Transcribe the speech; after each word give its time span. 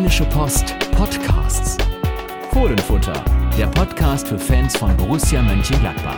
Rheinische 0.00 0.24
Post 0.24 0.74
Podcasts. 0.92 1.76
Fohlenfutter, 2.52 3.22
der 3.58 3.66
Podcast 3.66 4.28
für 4.28 4.38
Fans 4.38 4.74
von 4.74 4.96
Borussia 4.96 5.42
Mönchengladbach. 5.42 6.16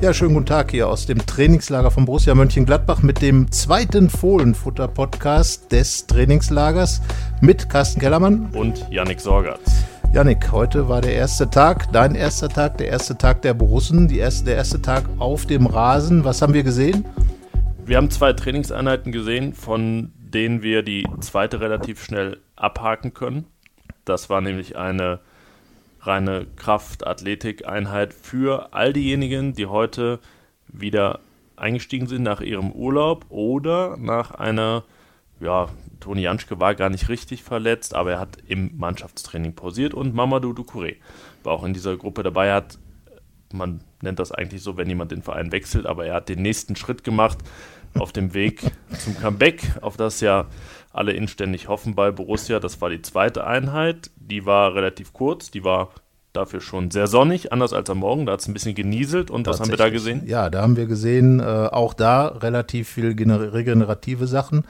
Ja, 0.00 0.14
schönen 0.14 0.32
guten 0.32 0.46
Tag 0.46 0.70
hier 0.70 0.88
aus 0.88 1.04
dem 1.04 1.18
Trainingslager 1.18 1.90
von 1.90 2.06
Borussia 2.06 2.34
Mönchengladbach 2.34 3.02
mit 3.02 3.20
dem 3.20 3.52
zweiten 3.52 4.08
Fohlenfutter-Podcast 4.08 5.70
des 5.70 6.06
Trainingslagers 6.06 7.02
mit 7.42 7.68
Carsten 7.68 8.00
Kellermann 8.00 8.48
und 8.54 8.90
Yannick 8.90 9.20
Sorgatz. 9.20 9.84
Yannick, 10.14 10.52
heute 10.52 10.88
war 10.88 11.02
der 11.02 11.12
erste 11.12 11.50
Tag, 11.50 11.92
dein 11.92 12.14
erster 12.14 12.48
Tag, 12.48 12.78
der 12.78 12.88
erste 12.88 13.18
Tag 13.18 13.42
der 13.42 13.52
Borussen, 13.52 14.08
die 14.08 14.20
erste, 14.20 14.46
der 14.46 14.56
erste 14.56 14.80
Tag 14.80 15.04
auf 15.18 15.44
dem 15.44 15.66
Rasen. 15.66 16.24
Was 16.24 16.40
haben 16.40 16.54
wir 16.54 16.62
gesehen? 16.62 17.04
Wir 17.84 17.98
haben 17.98 18.10
zwei 18.10 18.32
Trainingseinheiten 18.32 19.12
gesehen, 19.12 19.52
von 19.52 20.10
denen 20.34 20.62
wir 20.62 20.82
die 20.82 21.06
zweite 21.20 21.60
relativ 21.60 22.02
schnell 22.02 22.40
abhaken 22.56 23.14
können. 23.14 23.46
Das 24.04 24.28
war 24.28 24.40
nämlich 24.40 24.76
eine 24.76 25.20
reine 26.00 26.46
Kraft-Athletik-Einheit 26.56 28.12
für 28.12 28.74
all 28.74 28.92
diejenigen, 28.92 29.54
die 29.54 29.66
heute 29.66 30.18
wieder 30.68 31.20
eingestiegen 31.56 32.08
sind 32.08 32.22
nach 32.22 32.40
ihrem 32.40 32.72
Urlaub 32.72 33.26
oder 33.30 33.96
nach 33.96 34.32
einer, 34.32 34.84
ja, 35.40 35.68
Toni 36.00 36.22
Janschke 36.22 36.60
war 36.60 36.74
gar 36.74 36.90
nicht 36.90 37.08
richtig 37.08 37.42
verletzt, 37.42 37.94
aber 37.94 38.12
er 38.12 38.20
hat 38.20 38.38
im 38.46 38.76
Mannschaftstraining 38.76 39.54
pausiert 39.54 39.94
und 39.94 40.14
Mamadou 40.14 40.50
Ducouré 40.50 40.96
war 41.44 41.54
auch 41.54 41.64
in 41.64 41.72
dieser 41.72 41.96
Gruppe 41.96 42.22
dabei. 42.22 42.48
Er 42.48 42.56
hat, 42.56 42.78
man 43.52 43.80
nennt 44.02 44.18
das 44.18 44.32
eigentlich 44.32 44.62
so, 44.62 44.76
wenn 44.76 44.88
jemand 44.88 45.12
den 45.12 45.22
Verein 45.22 45.52
wechselt, 45.52 45.86
aber 45.86 46.04
er 46.04 46.14
hat 46.14 46.28
den 46.28 46.42
nächsten 46.42 46.76
Schritt 46.76 47.04
gemacht 47.04 47.38
auf 47.98 48.12
dem 48.12 48.34
Weg 48.34 48.62
zum 48.98 49.18
Comeback, 49.18 49.62
auf 49.80 49.96
das 49.96 50.20
ja 50.20 50.46
alle 50.92 51.12
inständig 51.12 51.68
hoffen 51.68 51.94
bei 51.94 52.10
Borussia. 52.10 52.60
Das 52.60 52.80
war 52.80 52.90
die 52.90 53.02
zweite 53.02 53.46
Einheit. 53.46 54.10
Die 54.16 54.46
war 54.46 54.74
relativ 54.74 55.12
kurz, 55.12 55.50
die 55.50 55.64
war 55.64 55.90
dafür 56.34 56.60
schon 56.60 56.90
sehr 56.90 57.06
sonnig, 57.06 57.52
anders 57.52 57.72
als 57.72 57.88
am 57.90 57.98
Morgen. 57.98 58.26
Da 58.26 58.32
hat 58.32 58.40
es 58.40 58.48
ein 58.48 58.54
bisschen 58.54 58.74
genieselt. 58.74 59.30
Und 59.30 59.46
was 59.46 59.60
haben 59.60 59.70
wir 59.70 59.76
da 59.76 59.88
gesehen? 59.88 60.22
Ja, 60.26 60.50
da 60.50 60.62
haben 60.62 60.76
wir 60.76 60.86
gesehen, 60.86 61.40
äh, 61.40 61.44
auch 61.44 61.94
da 61.94 62.26
relativ 62.26 62.88
viel 62.88 63.06
regenerative 63.06 64.26
Sachen. 64.26 64.64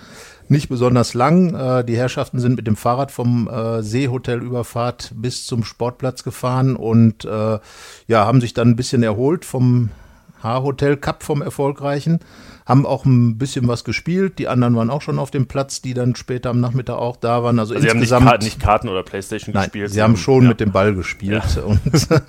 Nicht 0.48 0.69
besonders 0.69 1.15
lang. 1.15 1.55
Äh, 1.55 1.85
die 1.85 1.97
Herrschaften 1.97 2.39
sind 2.39 2.57
mit 2.57 2.67
dem 2.67 2.77
Fahrrad 2.77 3.11
vom 3.11 3.48
äh, 3.48 3.83
Seehotelüberfahrt 3.83 5.13
bis 5.17 5.47
zum 5.47 5.65
Sportplatz 5.65 6.23
gefahren 6.23 6.77
und 6.77 7.25
äh, 7.25 7.59
ja, 8.09 8.27
haben 8.27 8.43
sich 8.43 8.53
dann 8.53 8.69
ein 8.69 8.77
bisschen 8.77 9.03
erholt 9.03 9.47
vom 9.47 9.91
H-Hotel 10.43 10.98
Cup 10.98 11.23
vom 11.23 11.41
erfolgreichen 11.41 12.20
haben 12.67 12.87
auch 12.87 13.05
ein 13.05 13.37
bisschen 13.37 13.69
was 13.69 13.84
gespielt. 13.84 14.39
Die 14.39 14.48
anderen 14.48 14.75
waren 14.75 14.89
auch 14.89 15.03
schon 15.03 15.19
auf 15.19 15.31
dem 15.31 15.47
Platz, 15.47 15.83
die 15.83 15.93
dann 15.93 16.17
später 16.17 16.48
am 16.48 16.61
Nachmittag 16.61 16.97
auch 16.97 17.17
da 17.17 17.43
waren. 17.43 17.59
Also, 17.59 17.75
also 17.75 17.87
insgesamt, 17.87 18.23
Sie 18.23 18.31
haben 18.31 18.43
nicht, 18.43 18.61
Karten 18.61 18.89
oder 18.89 19.03
Playstation 19.03 19.53
nein, 19.53 19.65
gespielt? 19.65 19.91
Sie 19.91 20.01
haben 20.01 20.17
schon 20.17 20.45
ja. 20.45 20.48
mit 20.48 20.61
dem 20.61 20.73
Ball 20.73 20.95
gespielt. 20.95 21.42
Ja. 21.55 21.77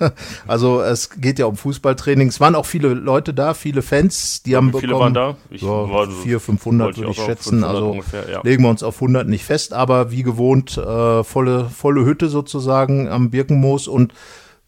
Also 0.46 0.80
es 0.82 1.10
geht 1.10 1.38
ja 1.38 1.46
um 1.46 1.56
Fußballtraining. 1.56 2.28
Es 2.28 2.40
waren 2.40 2.54
auch 2.54 2.66
viele 2.66 2.88
Leute 2.88 3.32
da, 3.32 3.54
viele 3.54 3.82
Fans, 3.82 4.42
die 4.42 4.50
ja, 4.50 4.58
haben 4.58 4.72
wie 4.72 4.80
viele 4.80 4.98
waren 4.98 5.14
da? 5.14 5.36
Ich 5.50 5.60
so, 5.60 5.68
war, 5.68 6.08
400, 6.08 6.42
500 6.42 6.96
würde 6.96 7.10
ich 7.10 7.16
schätzen. 7.16 7.64
Also 7.64 7.90
ungefähr, 7.90 8.42
legen 8.42 8.62
wir 8.62 8.70
uns 8.70 8.82
auf 8.82 8.96
100 8.96 9.26
nicht 9.26 9.44
fest, 9.44 9.72
aber 9.72 10.10
wie 10.10 10.22
gewohnt 10.22 10.76
äh, 10.76 11.24
volle, 11.24 11.68
volle 11.70 12.04
Hütte 12.04 12.28
sozusagen 12.28 13.08
am 13.08 13.30
Birkenmoos 13.30 13.88
und 13.88 14.12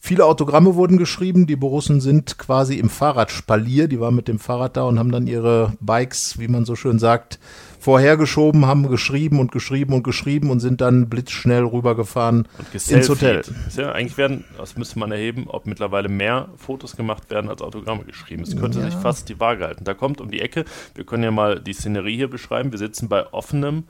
Viele 0.00 0.24
Autogramme 0.24 0.76
wurden 0.76 0.96
geschrieben. 0.96 1.46
Die 1.46 1.56
Borussen 1.56 2.00
sind 2.00 2.38
quasi 2.38 2.78
im 2.78 2.88
Fahrradspalier. 2.88 3.88
Die 3.88 3.98
waren 3.98 4.14
mit 4.14 4.28
dem 4.28 4.38
Fahrrad 4.38 4.76
da 4.76 4.84
und 4.84 4.98
haben 4.98 5.10
dann 5.10 5.26
ihre 5.26 5.72
Bikes, 5.80 6.38
wie 6.38 6.46
man 6.46 6.64
so 6.64 6.76
schön 6.76 7.00
sagt, 7.00 7.40
vorhergeschoben, 7.80 8.66
haben 8.66 8.88
geschrieben 8.88 9.40
und 9.40 9.50
geschrieben 9.50 9.94
und 9.94 10.04
geschrieben 10.04 10.50
und 10.50 10.60
sind 10.60 10.80
dann 10.80 11.08
blitzschnell 11.08 11.64
rübergefahren 11.64 12.46
ins 12.72 13.08
Hotel. 13.08 13.42
Ja, 13.76 13.92
eigentlich 13.92 14.16
werden, 14.16 14.44
das 14.56 14.76
müsste 14.76 14.98
man 14.98 15.10
erheben, 15.10 15.46
ob 15.48 15.66
mittlerweile 15.66 16.08
mehr 16.08 16.48
Fotos 16.56 16.96
gemacht 16.96 17.30
werden 17.30 17.50
als 17.50 17.60
Autogramme 17.60 18.04
geschrieben. 18.04 18.42
Es 18.44 18.56
könnte 18.56 18.78
ja. 18.78 18.84
sich 18.84 18.94
fast 18.94 19.28
die 19.28 19.40
Waage 19.40 19.64
halten. 19.64 19.84
Da 19.84 19.94
kommt 19.94 20.20
um 20.20 20.30
die 20.30 20.40
Ecke, 20.40 20.64
wir 20.94 21.04
können 21.04 21.24
ja 21.24 21.30
mal 21.30 21.60
die 21.60 21.72
Szenerie 21.72 22.16
hier 22.16 22.30
beschreiben. 22.30 22.72
Wir 22.72 22.78
sitzen 22.78 23.08
bei 23.08 23.32
offenem 23.32 23.84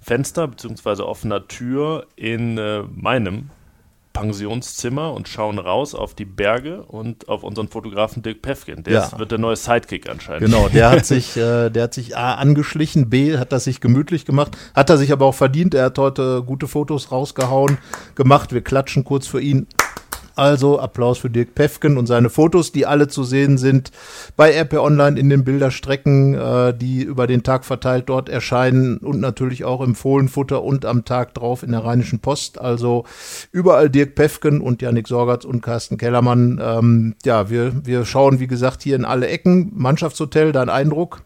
Fenster 0.00 0.46
bzw. 0.46 1.02
offener 1.02 1.48
Tür 1.48 2.06
in 2.16 2.58
äh, 2.58 2.82
meinem 2.94 3.50
Pensionszimmer 4.20 5.12
und 5.12 5.28
schauen 5.28 5.58
raus 5.58 5.94
auf 5.94 6.14
die 6.14 6.24
Berge 6.24 6.82
und 6.82 7.28
auf 7.28 7.42
unseren 7.42 7.68
Fotografen 7.68 8.22
Dirk 8.22 8.42
Pefkin. 8.42 8.82
Der 8.84 8.92
ja. 8.92 9.04
ist, 9.04 9.18
wird 9.18 9.30
der 9.30 9.38
neue 9.38 9.56
Sidekick 9.56 10.08
anscheinend. 10.08 10.44
Genau, 10.44 10.68
der 10.68 10.90
hat 10.90 11.06
sich, 11.06 11.36
äh, 11.36 11.70
der 11.70 11.84
hat 11.84 11.94
sich 11.94 12.16
A 12.16 12.34
angeschlichen, 12.34 13.10
B 13.10 13.38
hat 13.38 13.52
das 13.52 13.64
sich 13.64 13.80
gemütlich 13.80 14.24
gemacht, 14.24 14.56
hat 14.74 14.90
er 14.90 14.98
sich 14.98 15.12
aber 15.12 15.26
auch 15.26 15.34
verdient. 15.34 15.74
Er 15.74 15.86
hat 15.86 15.98
heute 15.98 16.42
gute 16.42 16.68
Fotos 16.68 17.12
rausgehauen, 17.12 17.78
gemacht. 18.14 18.52
Wir 18.52 18.62
klatschen 18.62 19.04
kurz 19.04 19.26
für 19.26 19.40
ihn. 19.40 19.66
Also 20.38 20.78
Applaus 20.78 21.18
für 21.18 21.30
Dirk 21.30 21.56
Pefken 21.56 21.98
und 21.98 22.06
seine 22.06 22.30
Fotos, 22.30 22.70
die 22.70 22.86
alle 22.86 23.08
zu 23.08 23.24
sehen 23.24 23.58
sind 23.58 23.90
bei 24.36 24.52
RP 24.56 24.74
Online 24.74 25.18
in 25.18 25.28
den 25.30 25.42
Bilderstrecken, 25.42 26.34
äh, 26.34 26.72
die 26.72 27.02
über 27.02 27.26
den 27.26 27.42
Tag 27.42 27.64
verteilt 27.64 28.08
dort 28.08 28.28
erscheinen 28.28 28.98
und 28.98 29.18
natürlich 29.18 29.64
auch 29.64 29.80
im 29.80 29.96
Fohlenfutter 29.96 30.62
und 30.62 30.84
am 30.84 31.04
Tag 31.04 31.34
drauf 31.34 31.64
in 31.64 31.72
der 31.72 31.84
Rheinischen 31.84 32.20
Post. 32.20 32.60
Also 32.60 33.04
überall 33.50 33.90
Dirk 33.90 34.14
Pefken 34.14 34.60
und 34.60 34.80
Janik 34.80 35.08
Sorgatz 35.08 35.44
und 35.44 35.60
Carsten 35.60 35.98
Kellermann. 35.98 36.60
Ähm, 36.62 37.16
ja, 37.24 37.50
wir, 37.50 37.84
wir 37.84 38.04
schauen, 38.04 38.38
wie 38.38 38.46
gesagt, 38.46 38.84
hier 38.84 38.94
in 38.94 39.04
alle 39.04 39.26
Ecken. 39.26 39.72
Mannschaftshotel, 39.74 40.52
dein 40.52 40.68
Eindruck? 40.68 41.22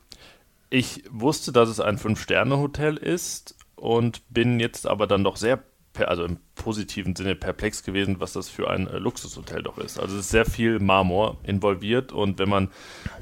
Ich 0.70 1.04
wusste, 1.10 1.52
dass 1.52 1.68
es 1.68 1.80
ein 1.80 1.98
Fünf-Sterne-Hotel 1.98 2.96
ist 2.96 3.56
und 3.76 4.22
bin 4.30 4.58
jetzt 4.58 4.86
aber 4.86 5.06
dann 5.06 5.22
doch 5.22 5.36
sehr 5.36 5.58
also 5.98 6.25
im 6.25 6.38
positiven 6.54 7.14
Sinne 7.14 7.34
perplex 7.34 7.82
gewesen, 7.82 8.16
was 8.19 8.32
das 8.32 8.48
für 8.48 8.70
ein 8.70 8.86
äh, 8.86 8.98
Luxushotel 8.98 9.62
doch 9.62 9.78
ist. 9.78 9.98
Also 9.98 10.14
es 10.16 10.22
ist 10.22 10.30
sehr 10.30 10.44
viel 10.44 10.78
Marmor 10.78 11.36
involviert 11.42 12.12
und 12.12 12.38
wenn 12.38 12.48
man, 12.48 12.69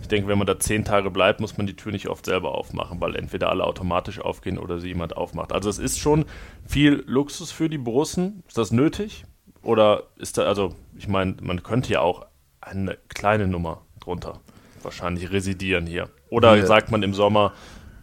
ich 0.00 0.08
denke, 0.08 0.28
wenn 0.28 0.38
man 0.38 0.46
da 0.46 0.58
zehn 0.58 0.84
Tage 0.84 1.10
bleibt, 1.10 1.40
muss 1.40 1.56
man 1.56 1.66
die 1.66 1.76
Tür 1.76 1.92
nicht 1.92 2.08
oft 2.08 2.24
selber 2.24 2.54
aufmachen, 2.54 3.00
weil 3.00 3.16
entweder 3.16 3.50
alle 3.50 3.64
automatisch 3.64 4.20
aufgehen 4.20 4.58
oder 4.58 4.78
sie 4.78 4.88
jemand 4.88 5.16
aufmacht. 5.16 5.52
Also 5.52 5.68
es 5.68 5.78
ist 5.78 5.98
schon 5.98 6.24
viel 6.66 7.02
Luxus 7.06 7.50
für 7.50 7.68
die 7.68 7.78
Borussen. 7.78 8.42
Ist 8.46 8.58
das 8.58 8.70
nötig? 8.70 9.24
Oder 9.62 10.04
ist 10.16 10.38
da, 10.38 10.44
also 10.44 10.74
ich 10.96 11.08
meine, 11.08 11.36
man 11.42 11.62
könnte 11.62 11.92
ja 11.92 12.00
auch 12.00 12.26
eine 12.60 12.96
kleine 13.08 13.46
Nummer 13.46 13.82
drunter 14.00 14.40
wahrscheinlich 14.82 15.30
residieren 15.30 15.86
hier. 15.86 16.08
Oder 16.28 16.56
ja. 16.56 16.66
sagt 16.66 16.90
man 16.90 17.02
im 17.02 17.14
Sommer, 17.14 17.52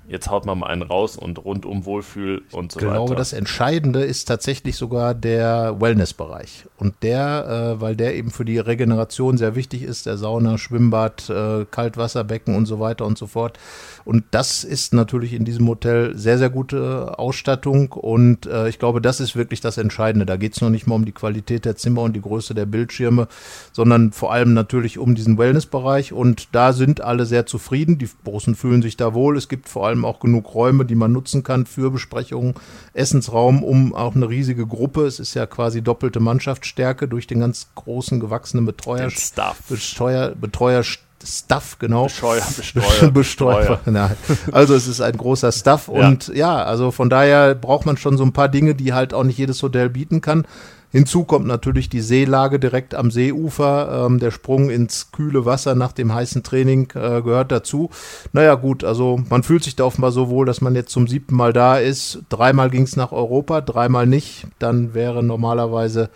jetzt 0.07 0.29
haut 0.29 0.45
man 0.45 0.59
mal 0.59 0.67
einen 0.67 0.83
raus 0.83 1.17
und 1.17 1.43
rundum 1.43 1.85
Wohlfühl 1.85 2.43
und 2.51 2.71
so 2.71 2.79
ich 2.79 2.85
weiter. 2.85 2.95
Ich 2.95 3.05
glaube, 3.05 3.15
das 3.15 3.33
Entscheidende 3.33 4.03
ist 4.03 4.25
tatsächlich 4.25 4.77
sogar 4.77 5.13
der 5.13 5.79
Wellnessbereich. 5.79 6.65
Und 6.77 6.95
der, 7.01 7.75
äh, 7.77 7.81
weil 7.81 7.95
der 7.95 8.15
eben 8.15 8.31
für 8.31 8.45
die 8.45 8.57
Regeneration 8.57 9.37
sehr 9.37 9.55
wichtig 9.55 9.83
ist, 9.83 10.05
der 10.05 10.17
Sauna, 10.17 10.57
Schwimmbad, 10.57 11.29
äh, 11.29 11.65
Kaltwasserbecken 11.69 12.55
und 12.55 12.65
so 12.65 12.79
weiter 12.79 13.05
und 13.05 13.17
so 13.17 13.27
fort. 13.27 13.59
Und 14.05 14.23
das 14.31 14.63
ist 14.63 14.93
natürlich 14.93 15.33
in 15.33 15.43
diesem 15.43 15.67
Hotel 15.67 16.17
sehr, 16.17 16.37
sehr 16.37 16.49
gute 16.49 17.19
Ausstattung. 17.19 17.91
Und 17.91 18.45
äh, 18.45 18.69
ich 18.69 18.79
glaube, 18.79 19.01
das 19.01 19.19
ist 19.19 19.35
wirklich 19.35 19.59
das 19.59 19.77
Entscheidende. 19.77 20.25
Da 20.25 20.37
geht 20.37 20.53
es 20.53 20.61
noch 20.61 20.69
nicht 20.69 20.87
mal 20.87 20.95
um 20.95 21.05
die 21.05 21.11
Qualität 21.11 21.65
der 21.65 21.75
Zimmer 21.75 22.03
und 22.03 22.13
die 22.13 22.21
Größe 22.21 22.55
der 22.55 22.65
Bildschirme, 22.65 23.27
sondern 23.73 24.13
vor 24.13 24.31
allem 24.31 24.53
natürlich 24.53 24.97
um 24.97 25.15
diesen 25.15 25.37
Wellnessbereich. 25.37 26.13
Und 26.13 26.47
da 26.53 26.71
sind 26.71 27.01
alle 27.01 27.25
sehr 27.25 27.45
zufrieden. 27.45 27.97
Die 27.97 28.07
Borussen 28.23 28.55
fühlen 28.55 28.81
sich 28.81 28.95
da 28.95 29.13
wohl. 29.13 29.35
Es 29.35 29.49
gibt 29.49 29.67
vor 29.67 29.87
allem 29.87 29.96
auch 30.05 30.19
genug 30.19 30.53
Räume, 30.53 30.85
die 30.85 30.95
man 30.95 31.11
nutzen 31.11 31.43
kann 31.43 31.65
für 31.65 31.91
Besprechungen, 31.91 32.55
Essensraum, 32.93 33.63
um 33.63 33.93
auch 33.93 34.15
eine 34.15 34.29
riesige 34.29 34.65
Gruppe. 34.65 35.05
Es 35.05 35.19
ist 35.19 35.33
ja 35.33 35.45
quasi 35.45 35.81
doppelte 35.81 36.19
Mannschaftsstärke 36.19 37.07
durch 37.07 37.27
den 37.27 37.39
ganz 37.39 37.67
großen 37.75 38.19
gewachsenen 38.19 38.65
Betreuer, 38.65 39.09
Betreuer, 39.69 40.35
Betreuer 40.35 40.83
Stuff, 41.23 41.77
genau. 41.79 42.03
Bescheuer, 42.03 42.41
Besteuer. 42.57 43.11
Besteuer. 43.11 43.79
Ja. 43.91 44.11
Also 44.51 44.75
es 44.75 44.87
ist 44.87 45.01
ein 45.01 45.17
großer 45.17 45.51
Stuff 45.51 45.87
und 45.87 46.27
ja, 46.29 46.63
also 46.63 46.91
von 46.91 47.09
daher 47.09 47.55
braucht 47.55 47.85
man 47.85 47.97
schon 47.97 48.17
so 48.17 48.23
ein 48.23 48.33
paar 48.33 48.49
Dinge, 48.49 48.75
die 48.75 48.93
halt 48.93 49.13
auch 49.13 49.23
nicht 49.23 49.37
jedes 49.37 49.61
Hotel 49.63 49.89
bieten 49.89 50.21
kann. 50.21 50.45
Hinzu 50.91 51.25
kommt 51.25 51.45
natürlich 51.47 51.89
die 51.89 52.01
Seelage 52.01 52.59
direkt 52.59 52.95
am 52.95 53.11
Seeufer. 53.11 54.05
Ähm, 54.05 54.19
der 54.19 54.31
Sprung 54.31 54.69
ins 54.69 55.11
kühle 55.11 55.45
Wasser 55.45 55.75
nach 55.75 55.91
dem 55.91 56.13
heißen 56.13 56.43
Training 56.43 56.89
äh, 56.95 57.21
gehört 57.21 57.51
dazu. 57.51 57.89
Naja, 58.31 58.55
gut, 58.55 58.83
also 58.83 59.19
man 59.29 59.43
fühlt 59.43 59.63
sich 59.63 59.75
da 59.75 59.83
offenbar 59.83 60.11
so 60.11 60.29
wohl, 60.29 60.45
dass 60.45 60.61
man 60.61 60.75
jetzt 60.75 60.91
zum 60.91 61.07
siebten 61.07 61.35
Mal 61.35 61.53
da 61.53 61.77
ist. 61.77 62.19
Dreimal 62.29 62.69
ging 62.69 62.83
es 62.83 62.95
nach 62.95 63.11
Europa, 63.11 63.61
dreimal 63.61 64.07
nicht. 64.07 64.47
Dann 64.59 64.93
wäre 64.93 65.23
normalerweise 65.23 66.09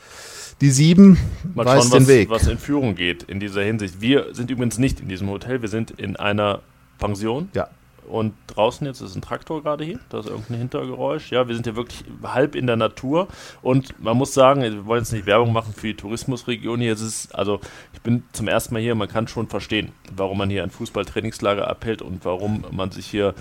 die 0.62 0.70
sieben 0.70 1.18
Mal 1.56 1.66
weiß 1.66 1.84
schauen, 1.84 1.92
den 1.92 2.02
was, 2.02 2.08
Weg. 2.08 2.30
was 2.30 2.48
in 2.48 2.58
Führung 2.58 2.96
geht 2.96 3.24
in 3.24 3.40
dieser 3.40 3.64
Hinsicht. 3.64 4.00
Wir 4.00 4.34
sind 4.34 4.50
übrigens 4.52 4.78
nicht 4.78 5.00
in 5.00 5.10
diesem 5.10 5.30
Hotel, 5.30 5.62
wir 5.62 5.70
sind 5.70 5.92
in 5.92 6.16
einer 6.16 6.60
Pension. 7.00 7.50
Ja. 7.54 7.68
Und 8.08 8.34
draußen 8.48 8.86
jetzt 8.88 9.02
ist 9.02 9.16
ein 9.16 9.22
Traktor 9.22 9.64
gerade 9.64 9.84
hier, 9.84 10.00
da 10.10 10.20
ist 10.20 10.28
irgendein 10.28 10.58
Hintergeräusch. 10.58 11.32
Ja, 11.32 11.48
wir 11.48 11.56
sind 11.56 11.66
ja 11.68 11.76
wirklich 11.76 12.04
halb 12.24 12.56
in 12.56 12.68
der 12.68 12.76
Natur. 12.76 13.28
Und 13.62 14.02
man 14.02 14.18
muss 14.18 14.34
sagen, 14.34 14.62
wir 14.62 14.86
wollen 14.86 15.02
jetzt 15.02 15.14
nicht 15.14 15.26
Werbung 15.26 15.54
machen 15.54 15.74
für 15.74 15.88
die 15.88 15.96
Tourismusregion 15.96 16.80
hier. 16.82 16.94
Es 16.94 17.02
ist, 17.02 17.34
also 17.34 17.60
ich 17.94 18.02
bin 18.02 18.24
zum 18.34 18.48
ersten 18.48 18.74
Mal 18.74 18.82
hier, 18.82 18.96
man 18.96 19.08
kann 19.08 19.28
schon 19.28 19.48
verstehen, 19.48 19.92
warum 20.16 20.38
man 20.38 20.50
hier 20.50 20.64
ein 20.64 20.72
Fußballtrainingslager 20.72 21.68
abhält 21.68 22.02
und 22.02 22.26
warum 22.26 22.66
man 22.72 22.92
sich 22.92 23.08
hier 23.08 23.34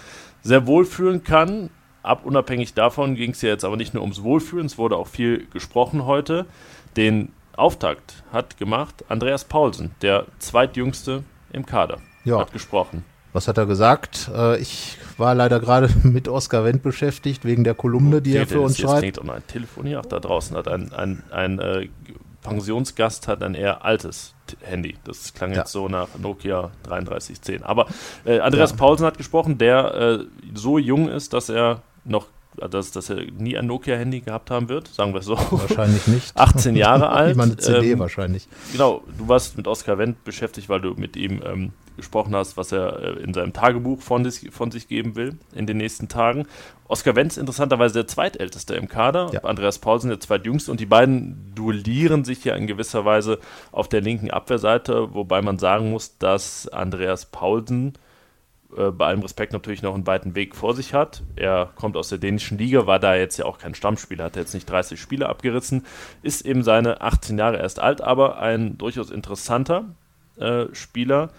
sehr 0.42 0.66
wohlfühlen 0.66 1.24
kann 1.24 1.70
ab 2.02 2.24
unabhängig 2.24 2.74
davon 2.74 3.14
ging 3.14 3.32
es 3.32 3.42
ja 3.42 3.50
jetzt 3.50 3.64
aber 3.64 3.76
nicht 3.76 3.94
nur 3.94 4.02
ums 4.02 4.22
Wohlfühlen, 4.22 4.66
es 4.66 4.78
wurde 4.78 4.96
auch 4.96 5.06
viel 5.06 5.46
gesprochen 5.52 6.06
heute. 6.06 6.46
Den 6.96 7.32
Auftakt 7.56 8.22
hat 8.32 8.56
gemacht 8.56 9.04
Andreas 9.08 9.44
Paulsen, 9.44 9.90
der 10.02 10.26
zweitjüngste 10.38 11.24
im 11.52 11.66
Kader, 11.66 11.98
Ja. 12.24 12.38
hat 12.38 12.52
gesprochen. 12.52 13.04
Was 13.32 13.46
hat 13.48 13.58
er 13.58 13.66
gesagt? 13.66 14.30
Äh, 14.34 14.58
ich 14.60 14.96
war 15.16 15.34
leider 15.34 15.60
gerade 15.60 15.88
mit 16.02 16.28
Oskar 16.28 16.64
Wendt 16.64 16.82
beschäftigt, 16.82 17.44
wegen 17.44 17.62
der 17.64 17.74
Kolumne, 17.74 18.20
die 18.22 18.36
er 18.36 18.46
für 18.46 18.60
uns 18.60 18.72
jetzt, 18.72 18.80
jetzt 18.80 18.88
schreibt. 18.90 19.00
klingt 19.02 19.18
auch 19.20 19.24
noch 19.24 19.34
ein 19.34 19.46
Telefon 19.46 19.86
hier. 19.86 20.00
Ach, 20.00 20.06
da 20.06 20.18
draußen 20.20 20.56
hat 20.56 20.66
ein, 20.68 20.92
ein, 20.92 21.22
ein 21.30 21.58
äh, 21.58 21.88
Pensionsgast 22.42 23.28
hat 23.28 23.42
ein 23.42 23.54
eher 23.54 23.84
altes 23.84 24.34
Handy. 24.62 24.96
Das 25.04 25.34
klang 25.34 25.52
Ja. 25.52 25.58
jetzt 25.58 25.72
so 25.72 25.88
nach 25.88 26.08
Nokia 26.18 26.70
3310. 26.84 27.62
Aber 27.62 27.86
äh, 28.24 28.40
Andreas 28.40 28.70
Ja. 28.70 28.76
Paulsen 28.76 29.06
hat 29.06 29.18
gesprochen, 29.18 29.58
der 29.58 29.94
äh, 29.94 30.18
so 30.54 30.78
jung 30.78 31.08
ist, 31.08 31.32
dass 31.34 31.48
er 31.50 31.82
noch, 32.04 32.26
dass, 32.68 32.90
dass 32.92 33.10
er 33.10 33.16
nie 33.38 33.56
ein 33.56 33.66
Nokia-Handy 33.66 34.20
gehabt 34.20 34.50
haben 34.50 34.68
wird, 34.68 34.88
sagen 34.88 35.12
wir 35.12 35.20
es 35.20 35.26
so. 35.26 35.36
Wahrscheinlich 35.50 36.06
nicht. 36.06 36.32
18 36.36 36.76
Jahre 36.76 37.08
alt. 37.10 37.36
Mal 37.36 37.44
eine 37.44 37.56
CD 37.56 37.92
ähm, 37.92 37.98
wahrscheinlich. 37.98 38.48
Genau, 38.72 39.02
du 39.18 39.28
warst 39.28 39.56
mit 39.56 39.66
Oskar 39.66 39.98
Wendt 39.98 40.24
beschäftigt, 40.24 40.68
weil 40.68 40.80
du 40.80 40.94
mit 40.94 41.16
ihm 41.16 41.42
ähm, 41.44 41.72
gesprochen 41.96 42.34
hast, 42.34 42.56
was 42.56 42.72
er 42.72 43.02
äh, 43.18 43.22
in 43.22 43.34
seinem 43.34 43.52
Tagebuch 43.52 44.00
von, 44.00 44.24
sich- 44.28 44.50
von 44.52 44.70
sich 44.70 44.88
geben 44.88 45.16
will 45.16 45.38
in 45.54 45.66
den 45.66 45.76
nächsten 45.76 46.08
Tagen. 46.08 46.46
Oskar 46.88 47.14
Wendt 47.14 47.32
ist 47.32 47.38
interessanterweise 47.38 47.94
der 47.94 48.06
zweitälteste 48.08 48.74
im 48.74 48.88
Kader, 48.88 49.30
Ja. 49.32 49.44
Andreas 49.44 49.78
Paulsen 49.78 50.08
der 50.10 50.18
zweitjüngste 50.18 50.70
und 50.70 50.80
die 50.80 50.86
beiden 50.86 51.52
duellieren 51.54 52.24
sich 52.24 52.44
ja 52.44 52.54
in 52.56 52.66
gewisser 52.66 53.04
Weise 53.04 53.38
auf 53.70 53.86
der 53.88 54.00
linken 54.00 54.30
Abwehrseite, 54.30 55.14
wobei 55.14 55.40
man 55.42 55.58
sagen 55.58 55.90
muss, 55.90 56.18
dass 56.18 56.66
Andreas 56.68 57.26
Paulsen 57.26 57.92
äh, 58.76 58.90
bei 58.90 59.06
allem 59.06 59.20
Respekt 59.20 59.52
natürlich 59.52 59.82
noch 59.82 59.94
einen 59.94 60.06
weiten 60.06 60.34
Weg 60.34 60.54
vor 60.54 60.74
sich 60.74 60.94
hat. 60.94 61.22
Er 61.36 61.70
kommt 61.74 61.96
aus 61.96 62.08
der 62.08 62.18
dänischen 62.18 62.58
Liga, 62.58 62.86
war 62.86 62.98
da 62.98 63.14
jetzt 63.14 63.38
ja 63.38 63.44
auch 63.44 63.58
kein 63.58 63.74
Stammspieler, 63.74 64.24
hat 64.24 64.36
jetzt 64.36 64.54
nicht 64.54 64.68
30 64.68 65.00
Spiele 65.00 65.28
abgerissen, 65.28 65.84
ist 66.22 66.42
eben 66.42 66.62
seine 66.62 67.00
18 67.00 67.38
Jahre 67.38 67.58
erst 67.58 67.80
alt, 67.80 68.00
aber 68.00 68.38
ein 68.38 68.78
durchaus 68.78 69.10
interessanter 69.10 69.86
äh, 70.36 70.66
Spieler, 70.72 71.30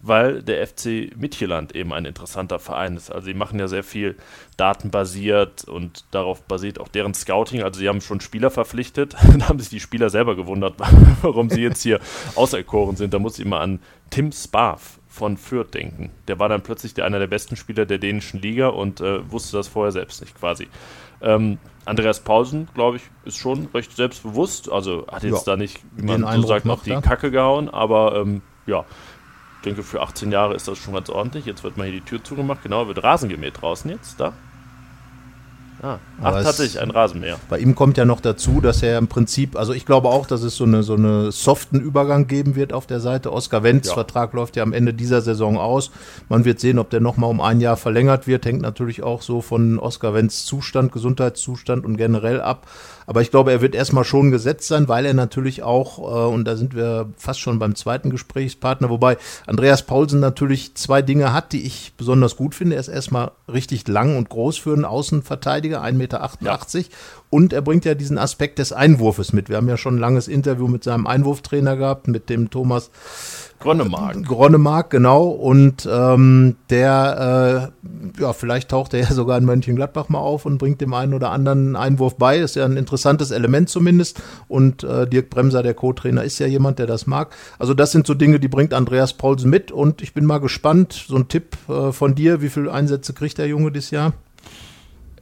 weil 0.00 0.42
der 0.42 0.64
FC 0.66 1.10
Midtjylland 1.16 1.74
eben 1.74 1.92
ein 1.92 2.04
interessanter 2.04 2.58
Verein 2.58 2.96
ist. 2.96 3.10
Also 3.10 3.26
sie 3.26 3.34
machen 3.34 3.58
ja 3.58 3.66
sehr 3.66 3.82
viel 3.82 4.16
datenbasiert 4.56 5.64
und 5.64 6.04
darauf 6.12 6.42
basiert 6.42 6.78
auch 6.80 6.88
deren 6.88 7.14
Scouting. 7.14 7.62
Also 7.62 7.80
sie 7.80 7.88
haben 7.88 8.00
schon 8.00 8.20
Spieler 8.20 8.50
verpflichtet, 8.50 9.14
da 9.38 9.48
haben 9.48 9.58
sich 9.58 9.70
die 9.70 9.80
Spieler 9.80 10.10
selber 10.10 10.36
gewundert, 10.36 10.74
warum 11.22 11.50
sie 11.50 11.62
jetzt 11.62 11.82
hier 11.82 12.00
auserkoren 12.36 12.96
sind. 12.96 13.12
Da 13.12 13.18
muss 13.18 13.38
ich 13.38 13.44
mal 13.44 13.60
an 13.60 13.80
Tim 14.10 14.32
Sparf 14.32 15.00
von 15.08 15.36
Fürth 15.36 15.74
denken. 15.74 16.10
Der 16.28 16.38
war 16.38 16.48
dann 16.48 16.62
plötzlich 16.62 16.94
der, 16.94 17.04
einer 17.04 17.18
der 17.18 17.26
besten 17.26 17.56
Spieler 17.56 17.86
der 17.86 17.98
dänischen 17.98 18.40
Liga 18.40 18.68
und 18.68 19.00
äh, 19.00 19.30
wusste 19.30 19.56
das 19.56 19.66
vorher 19.66 19.90
selbst 19.92 20.20
nicht 20.20 20.38
quasi. 20.38 20.68
Ähm, 21.20 21.58
Andreas 21.84 22.20
Paulsen, 22.20 22.68
glaube 22.74 22.98
ich, 22.98 23.02
ist 23.24 23.38
schon 23.38 23.66
recht 23.74 23.96
selbstbewusst. 23.96 24.70
Also 24.70 25.06
hat 25.08 25.24
jetzt 25.24 25.46
Ja, 25.46 25.54
da 25.54 25.56
nicht, 25.56 25.80
wie 25.96 26.18
man 26.18 26.40
so 26.40 26.46
sagt, 26.46 26.66
noch 26.66 26.84
die. 26.84 26.90
Kacke 26.90 27.30
gehauen, 27.30 27.68
aber 27.68 28.16
ähm, 28.16 28.42
ja, 28.66 28.84
denke, 29.64 29.82
für 29.82 30.00
18 30.00 30.30
Jahre 30.30 30.54
ist 30.54 30.68
das 30.68 30.78
schon 30.78 30.94
ganz 30.94 31.10
ordentlich. 31.10 31.46
Jetzt 31.46 31.64
wird 31.64 31.76
mal 31.76 31.84
hier 31.84 32.00
die 32.00 32.04
Tür 32.04 32.22
zugemacht. 32.22 32.62
Genau, 32.62 32.86
wird 32.86 33.02
Rasen 33.02 33.28
gemäht 33.28 33.60
draußen 33.60 33.90
jetzt, 33.90 34.20
da. 34.20 34.32
Ah, 35.80 35.98
ach, 36.20 36.24
Aber 36.24 36.38
es- 36.40 36.44
tatsächlich, 36.44 36.80
ein 36.80 36.90
Rasenmäher. 36.90 37.36
Bei 37.48 37.58
ihm 37.58 37.74
kommt 37.74 37.96
ja 37.96 38.04
noch 38.04 38.20
dazu, 38.20 38.60
dass 38.60 38.82
er 38.82 38.98
im 38.98 39.06
Prinzip, 39.08 39.56
also 39.56 39.72
ich 39.72 39.86
glaube 39.86 40.08
auch, 40.08 40.26
dass 40.26 40.42
es 40.42 40.56
so 40.56 40.64
eine 40.64 40.82
so 40.82 40.94
eine 40.94 41.30
soften 41.30 41.80
Übergang 41.80 42.26
geben 42.26 42.56
wird 42.56 42.72
auf 42.72 42.86
der 42.86 43.00
Seite. 43.00 43.32
Oskar 43.32 43.62
Wendts 43.62 43.88
Ja. 43.88 43.94
Vertrag 43.94 44.32
läuft 44.32 44.56
ja 44.56 44.62
am 44.64 44.72
Ende 44.72 44.92
dieser 44.92 45.20
Saison 45.20 45.56
aus. 45.56 45.90
Man 46.28 46.44
wird 46.44 46.58
sehen, 46.60 46.78
ob 46.78 46.90
der 46.90 47.00
nochmal 47.00 47.30
um 47.30 47.40
ein 47.40 47.60
Jahr 47.60 47.76
verlängert 47.76 48.26
wird. 48.26 48.44
Hängt 48.44 48.62
natürlich 48.62 49.02
auch 49.02 49.22
so 49.22 49.40
von 49.40 49.78
Oskar 49.78 50.14
Wendts 50.14 50.44
Zustand, 50.46 50.90
Gesundheitszustand 50.92 51.84
und 51.84 51.96
generell 51.96 52.40
ab. 52.40 52.66
Aber 53.06 53.22
ich 53.22 53.30
glaube, 53.30 53.52
er 53.52 53.62
wird 53.62 53.74
erstmal 53.74 54.04
schon 54.04 54.30
gesetzt 54.30 54.68
sein, 54.68 54.86
weil 54.88 55.06
er 55.06 55.14
natürlich 55.14 55.62
auch, 55.62 55.98
äh, 55.98 56.28
und 56.34 56.44
da 56.44 56.56
sind 56.56 56.74
wir 56.74 57.08
fast 57.16 57.40
schon 57.40 57.58
beim 57.58 57.74
zweiten 57.74 58.10
Gesprächspartner, 58.10 58.90
wobei 58.90 59.16
Andreas 59.46 59.82
Paulsen 59.82 60.20
natürlich 60.20 60.74
zwei 60.74 61.00
Dinge 61.00 61.32
hat, 61.32 61.52
die 61.52 61.64
ich 61.64 61.94
besonders 61.96 62.36
gut 62.36 62.54
finde. 62.54 62.74
Er 62.76 62.80
ist 62.80 62.88
erstmal 62.88 63.30
richtig 63.50 63.88
lang 63.88 64.18
und 64.18 64.28
groß 64.28 64.58
für 64.58 64.74
einen 64.74 64.84
Außenverteidiger, 64.84 65.67
1,88 65.76 65.92
Meter. 65.92 66.30
Und 67.30 67.52
er 67.52 67.60
bringt 67.60 67.84
ja 67.84 67.94
diesen 67.94 68.18
Aspekt 68.18 68.58
des 68.58 68.72
Einwurfes 68.72 69.32
mit. 69.32 69.48
Wir 69.48 69.56
haben 69.56 69.68
ja 69.68 69.76
schon 69.76 69.96
ein 69.96 70.00
langes 70.00 70.28
Interview 70.28 70.66
mit 70.66 70.84
seinem 70.84 71.06
Einwurftrainer 71.06 71.76
gehabt, 71.76 72.08
mit 72.08 72.30
dem 72.30 72.50
Thomas 72.50 72.90
Grönemark. 73.60 74.24
Gronemark, 74.24 74.90
genau. 74.90 75.24
Und 75.26 75.88
ähm, 75.90 76.56
der, 76.70 77.72
äh, 78.16 78.22
ja, 78.22 78.32
vielleicht 78.32 78.70
taucht 78.70 78.94
er 78.94 79.00
ja 79.00 79.12
sogar 79.12 79.36
in 79.36 79.44
Mönchengladbach 79.44 80.08
mal 80.08 80.20
auf 80.20 80.46
und 80.46 80.58
bringt 80.58 80.80
dem 80.80 80.94
einen 80.94 81.12
oder 81.12 81.30
anderen 81.30 81.74
Einwurf 81.74 82.16
bei. 82.16 82.38
Ist 82.38 82.56
ja 82.56 82.64
ein 82.64 82.76
interessantes 82.76 83.30
Element 83.30 83.68
zumindest. 83.68 84.22
Und 84.46 84.84
äh, 84.84 85.08
Dirk 85.08 85.30
Bremser, 85.30 85.62
der 85.62 85.74
Co-Trainer, 85.74 86.22
ist 86.22 86.38
ja 86.38 86.46
jemand, 86.46 86.78
der 86.78 86.86
das 86.86 87.06
mag. 87.06 87.34
Also 87.58 87.74
das 87.74 87.90
sind 87.90 88.06
so 88.06 88.14
Dinge, 88.14 88.38
die 88.38 88.48
bringt 88.48 88.72
Andreas 88.72 89.14
Paulsen 89.14 89.50
mit. 89.50 89.72
Und 89.72 90.02
ich 90.02 90.14
bin 90.14 90.24
mal 90.24 90.38
gespannt, 90.38 90.92
so 91.08 91.16
ein 91.16 91.28
Tipp 91.28 91.56
äh, 91.68 91.90
von 91.90 92.14
dir, 92.14 92.40
wie 92.40 92.48
viele 92.48 92.72
Einsätze 92.72 93.12
kriegt 93.12 93.38
der 93.38 93.48
Junge 93.48 93.72
dieses 93.72 93.90
Jahr? 93.90 94.12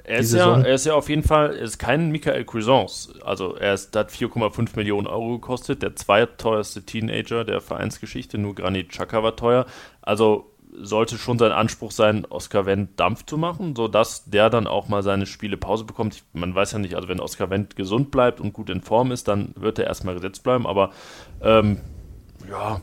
Er 0.09 0.21
ist, 0.21 0.33
ja, 0.33 0.61
er 0.61 0.75
ist 0.75 0.87
ja 0.87 0.95
auf 0.95 1.09
jeden 1.09 1.25
Fall 1.25 1.57
er 1.57 1.63
ist 1.63 1.79
kein 1.79 2.13
Michael 2.13 2.45
Cuisance. 2.45 3.13
Also 3.25 3.57
er 3.57 3.75
ist, 3.75 3.97
hat 3.97 4.13
4,5 4.13 4.77
Millionen 4.77 5.09
Euro 5.09 5.41
gekostet, 5.41 5.83
der 5.83 5.97
zweiteuerste 5.97 6.85
Teenager 6.85 7.45
der 7.45 7.61
Vereinsgeschichte. 7.61 8.39
Nur 8.39 8.55
Granit 8.55 8.91
Xhaka 8.91 9.25
war 9.25 9.35
teuer. 9.35 9.67
Also 10.03 10.53
sollte 10.79 11.19
schon 11.19 11.41
sein 11.41 11.51
Anspruch 11.51 11.91
sein, 11.91 12.25
Oscar 12.29 12.67
Wendt 12.67 13.01
Dampf 13.01 13.27
zu 13.27 13.37
machen, 13.37 13.75
sodass 13.75 14.31
der 14.31 14.49
dann 14.49 14.69
auch 14.69 14.87
mal 14.87 15.03
seine 15.03 15.27
Spiele 15.27 15.57
Pause 15.57 15.83
bekommt. 15.83 16.23
Man 16.33 16.55
weiß 16.55 16.71
ja 16.71 16.79
nicht, 16.79 16.95
also 16.95 17.09
wenn 17.09 17.19
Oscar 17.19 17.51
Wendt 17.51 17.75
gesund 17.75 18.13
bleibt 18.13 18.41
und 18.41 18.53
gut 18.53 18.71
in 18.71 18.83
Form 18.83 19.11
ist, 19.11 19.27
dann 19.27 19.55
wird 19.57 19.81
er 19.81 19.89
erstmal 19.89 20.15
gesetzt 20.15 20.45
bleiben. 20.45 20.69
Aber 20.69 20.93
ähm, 21.43 21.79
ja, 22.49 22.81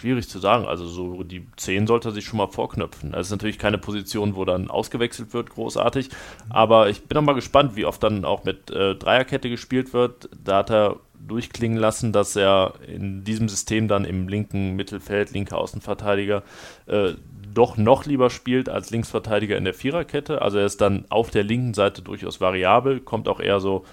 schwierig 0.00 0.28
zu 0.28 0.38
sagen. 0.38 0.64
Also 0.66 0.86
so 0.86 1.22
die 1.22 1.46
10 1.56 1.86
sollte 1.86 2.08
er 2.08 2.12
sich 2.12 2.24
schon 2.24 2.38
mal 2.38 2.48
vorknöpfen. 2.48 3.12
Das 3.12 3.26
ist 3.26 3.30
natürlich 3.30 3.58
keine 3.58 3.78
Position, 3.78 4.34
wo 4.36 4.44
dann 4.44 4.70
ausgewechselt 4.70 5.32
wird, 5.34 5.50
großartig. 5.50 6.08
Aber 6.48 6.88
ich 6.88 7.04
bin 7.04 7.16
auch 7.18 7.22
mal 7.22 7.34
gespannt, 7.34 7.76
wie 7.76 7.84
oft 7.84 8.02
dann 8.02 8.24
auch 8.24 8.44
mit 8.44 8.70
äh, 8.70 8.94
Dreierkette 8.94 9.48
gespielt 9.48 9.92
wird. 9.92 10.28
Da 10.42 10.58
hat 10.58 10.70
er 10.70 10.96
durchklingen 11.26 11.78
lassen, 11.78 12.12
dass 12.12 12.34
er 12.34 12.74
in 12.86 13.24
diesem 13.24 13.48
System 13.48 13.88
dann 13.88 14.04
im 14.04 14.26
linken 14.28 14.74
Mittelfeld, 14.74 15.32
linker 15.32 15.58
Außenverteidiger, 15.58 16.42
äh, 16.86 17.12
doch 17.52 17.76
noch 17.76 18.06
lieber 18.06 18.30
spielt 18.30 18.68
als 18.68 18.90
Linksverteidiger 18.90 19.56
in 19.56 19.64
der 19.64 19.74
Viererkette. 19.74 20.40
Also 20.40 20.58
er 20.58 20.66
ist 20.66 20.80
dann 20.80 21.04
auf 21.10 21.30
der 21.30 21.42
linken 21.42 21.74
Seite 21.74 22.00
durchaus 22.00 22.40
variabel, 22.40 23.00
kommt 23.00 23.28
auch 23.28 23.40
eher 23.40 23.60
so 23.60 23.84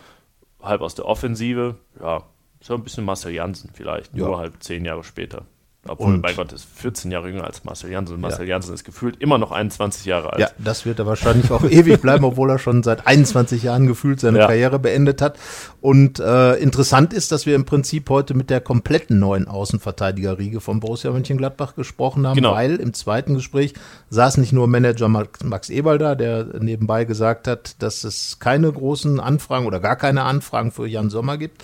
halb 0.62 0.82
aus 0.82 0.96
der 0.96 1.06
Offensive. 1.06 1.76
Ja, 2.00 2.24
so 2.62 2.76
ein 2.76 2.84
bisschen 2.84 3.04
Marcel 3.06 3.34
Janssen 3.34 3.72
vielleicht, 3.74 4.16
Ja. 4.16 4.26
nur 4.28 4.38
halt 4.38 4.64
zehn 4.64 4.86
Jahre 4.86 5.04
später. 5.04 5.46
Obwohl, 5.90 6.16
Und- 6.16 6.22
bei 6.22 6.34
Gott, 6.34 6.52
ist 6.54 6.66
14 6.76 7.12
Jahre 7.12 7.30
jünger 7.30 7.44
als 7.46 7.64
Marcel 7.64 7.92
Janssen. 7.92 8.20
Marcel 8.20 8.48
Janssen 8.48 8.74
ist 8.74 8.84
gefühlt 8.84 9.18
immer 9.22 9.38
noch 9.38 9.52
21 9.52 10.06
Jahre 10.06 10.34
alt. 10.34 10.40
Ja, 10.40 10.50
das 10.58 10.86
wird 10.86 11.00
er 11.00 11.06
wahrscheinlich 11.06 11.52
auch 11.52 11.64
ewig 11.64 12.02
bleiben, 12.02 12.24
obwohl 12.26 12.50
er 12.50 12.60
schon 12.60 12.84
seit 12.84 13.08
21 13.08 13.64
Jahren 13.64 13.88
gefühlt 13.88 14.20
seine 14.20 14.40
Ja. 14.40 14.48
Karriere 14.48 14.80
beendet 14.80 15.22
hat. 15.22 15.38
Und 15.82 16.20
äh, 16.20 16.56
interessant 16.56 17.14
ist, 17.14 17.32
dass 17.32 17.46
wir 17.46 17.56
im 17.56 17.66
Prinzip 17.66 18.10
heute 18.10 18.34
mit 18.34 18.50
der 18.50 18.62
kompletten 18.62 19.20
neuen 19.20 19.48
Außenverteidigerriege 19.48 20.60
von 20.60 20.80
Borussia 20.80 21.12
Mönchengladbach 21.12 21.76
gesprochen 21.76 22.28
haben, 22.28 22.36
Genau. 22.36 22.54
weil 22.54 22.76
im 22.78 22.94
zweiten 22.94 23.36
Gespräch 23.36 23.74
saß 24.10 24.38
nicht 24.38 24.54
nur 24.54 24.68
Manager 24.68 25.08
Max, 25.08 25.70
Eberl 25.70 25.98
da, 25.98 26.16
der 26.16 26.46
nebenbei 26.60 27.06
gesagt 27.06 27.48
hat, 27.48 27.82
dass 27.82 28.04
es 28.04 28.40
keine 28.40 28.72
großen 28.72 29.20
Anfragen 29.20 29.66
oder 29.66 29.80
gar 29.80 29.96
keine 29.96 30.24
Anfragen 30.24 30.72
für 30.72 30.88
Jan 30.88 31.10
Sommer 31.10 31.38
gibt, 31.38 31.64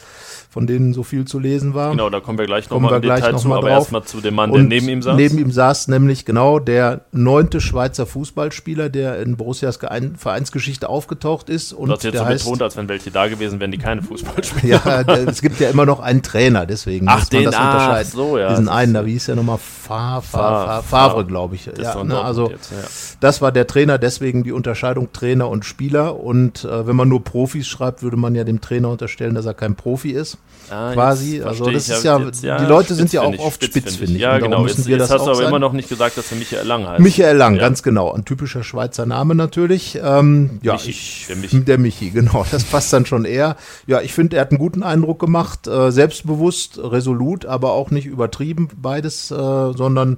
von 0.49 0.67
denen 0.67 0.93
so 0.93 1.03
viel 1.03 1.25
zu 1.25 1.39
lesen 1.39 1.73
war. 1.73 1.91
Genau, 1.91 2.09
da 2.09 2.19
kommen 2.19 2.37
wir 2.37 2.45
gleich 2.45 2.69
nochmal 2.69 2.95
im 2.95 3.01
Detail 3.01 3.31
noch 3.33 3.41
zu, 3.41 3.47
aber 3.53 3.61
drauf. 3.69 3.79
erstmal 3.79 4.03
zu 4.13 4.21
dem 4.21 4.35
Mann, 4.35 4.51
der 4.51 4.61
neben 4.61 4.87
ihm 4.89 5.01
saß. 5.01 5.15
Neben 5.15 5.39
ihm 5.39 5.51
saß 5.51 5.87
nämlich 5.87 6.23
genau 6.23 6.59
der 6.59 7.01
neunte 7.11 7.59
Schweizer 7.59 8.05
Fußballspieler, 8.05 8.89
der 8.89 9.19
in 9.19 9.37
Borussias 9.37 9.79
Vereinsgeschichte 10.17 10.87
aufgetaucht 10.87 11.49
ist. 11.49 11.73
Und 11.73 11.87
du 11.89 11.93
hast 11.95 12.03
jetzt 12.03 12.13
der 12.13 12.21
so 12.21 12.27
heißt, 12.27 12.43
betont, 12.45 12.61
als 12.61 12.77
wenn 12.77 12.87
welche 12.89 13.09
da 13.09 13.27
gewesen 13.27 13.59
wären, 13.59 13.71
die 13.71 13.79
keine 13.79 14.03
Fußball 14.03 14.43
spielen. 14.43 14.73
ja, 14.85 15.03
der, 15.03 15.27
es 15.27 15.41
gibt 15.41 15.59
ja 15.59 15.69
immer 15.69 15.85
noch 15.87 15.99
einen 15.99 16.21
Trainer, 16.21 16.65
deswegen 16.67 17.07
Ach, 17.09 17.19
muss 17.21 17.31
man 17.31 17.41
den- 17.41 17.45
das 17.51 17.55
ach, 17.57 17.73
unterscheiden. 17.73 18.11
so, 18.11 18.37
ja, 18.37 18.49
Diesen 18.49 18.65
das 18.67 18.75
einen, 18.75 18.93
da 18.93 19.05
wie 19.05 19.11
hieß 19.13 19.25
der 19.25 19.35
nochmal? 19.35 19.57
Fa, 19.57 20.21
Fa, 20.21 20.21
Fa- 20.21 20.65
Fa, 20.65 20.81
Fa- 20.81 20.81
Favre, 21.09 21.25
glaube 21.25 21.55
ich. 21.55 21.65
Das 21.65 21.79
Ja, 21.79 22.03
ne, 22.03 22.21
also 22.21 22.51
jetzt, 22.51 22.71
ja. 22.71 22.77
das 23.19 23.41
war 23.41 23.51
der 23.51 23.65
Trainer, 23.65 23.97
deswegen 23.97 24.43
die 24.43 24.51
Unterscheidung 24.51 25.11
Trainer 25.11 25.49
und 25.49 25.65
Spieler. 25.65 26.19
Und 26.19 26.63
äh, 26.65 26.85
wenn 26.85 26.95
man 26.95 27.09
nur 27.09 27.23
Profis 27.23 27.67
schreibt, 27.67 28.03
würde 28.03 28.17
man 28.17 28.35
ja 28.35 28.43
dem 28.43 28.61
Trainer 28.61 28.89
unterstellen, 28.89 29.33
dass 29.33 29.45
er 29.47 29.53
kein 29.55 29.75
Profi 29.75 30.11
ist. 30.11 30.37
Ah, 30.69 30.93
quasi. 30.93 31.41
Also 31.41 31.69
das 31.69 31.89
ist 31.89 32.03
ja, 32.03 32.17
jetzt, 32.19 32.43
die 32.43 32.47
Leute 32.47 32.93
sind 32.95 33.11
ja 33.11 33.21
auch 33.21 33.37
oft 33.39 33.63
spitzfindig. 33.63 34.02
Ja, 34.09 34.33
Und 34.35 34.41
darum 34.41 34.51
genau. 34.51 34.63
Müssen 34.63 34.77
Jetzt, 34.79 34.87
wir 34.87 34.97
jetzt 34.97 35.03
das 35.09 35.11
hast 35.19 35.25
du 35.25 35.31
aber 35.31 35.35
sein. 35.35 35.47
immer 35.47 35.59
noch 35.59 35.73
nicht 35.73 35.89
gesagt, 35.89 36.17
dass 36.17 36.31
er 36.31 36.37
Michael 36.37 36.65
Lang 36.67 36.87
heißt. 36.87 36.99
Michael 37.01 37.37
Lang, 37.37 37.55
Ja. 37.55 37.61
ganz 37.61 37.83
genau. 37.83 38.11
Ein 38.11 38.25
typischer 38.25 38.63
Schweizer 38.63 39.05
Name 39.05 39.35
natürlich. 39.35 39.97
Ähm, 40.03 40.59
ja, 40.63 40.73
Michi, 40.73 40.89
ich, 40.91 41.25
der 41.27 41.35
Michi. 41.37 41.59
der 41.63 41.77
Michi, 41.77 42.09
genau. 42.11 42.45
Das 42.51 42.63
passt 42.63 42.91
dann 42.93 43.05
schon 43.05 43.25
eher. 43.25 43.55
Ja, 43.87 44.01
ich 44.01 44.13
finde, 44.13 44.37
er 44.37 44.41
hat 44.41 44.51
einen 44.51 44.59
guten 44.59 44.83
Eindruck 44.83 45.19
gemacht. 45.19 45.67
Äh, 45.67 45.91
selbstbewusst, 45.91 46.79
resolut, 46.81 47.45
aber 47.45 47.71
auch 47.73 47.91
nicht 47.91 48.05
übertrieben 48.05 48.69
beides, 48.75 49.31
äh, 49.31 49.35
sondern 49.35 50.17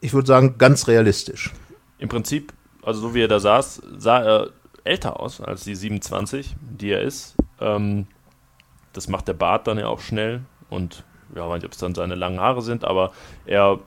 ich 0.00 0.12
würde 0.12 0.26
sagen, 0.28 0.54
ganz 0.58 0.88
realistisch. 0.88 1.50
Im 1.98 2.08
Prinzip, 2.08 2.52
also 2.82 3.00
so 3.00 3.14
wie 3.14 3.20
er 3.22 3.28
da 3.28 3.38
saß, 3.40 3.82
sah 3.98 4.18
er 4.22 4.48
älter 4.84 5.20
aus 5.20 5.40
als 5.40 5.64
die 5.64 5.74
27, 5.76 6.56
die 6.60 6.90
er 6.90 7.02
ist. 7.02 7.34
Ähm, 7.60 8.06
das 8.92 9.08
macht 9.08 9.28
der 9.28 9.34
Bart 9.34 9.66
dann 9.68 9.78
ja 9.78 9.86
auch 9.86 10.00
schnell 10.00 10.40
und 10.68 11.04
ja, 11.34 11.48
weiß 11.48 11.56
nicht, 11.56 11.66
ob 11.66 11.72
es 11.72 11.78
dann 11.78 11.94
seine 11.94 12.14
langen 12.14 12.40
Haare 12.40 12.62
sind, 12.62 12.84
aber 12.84 13.12
er 13.46 13.78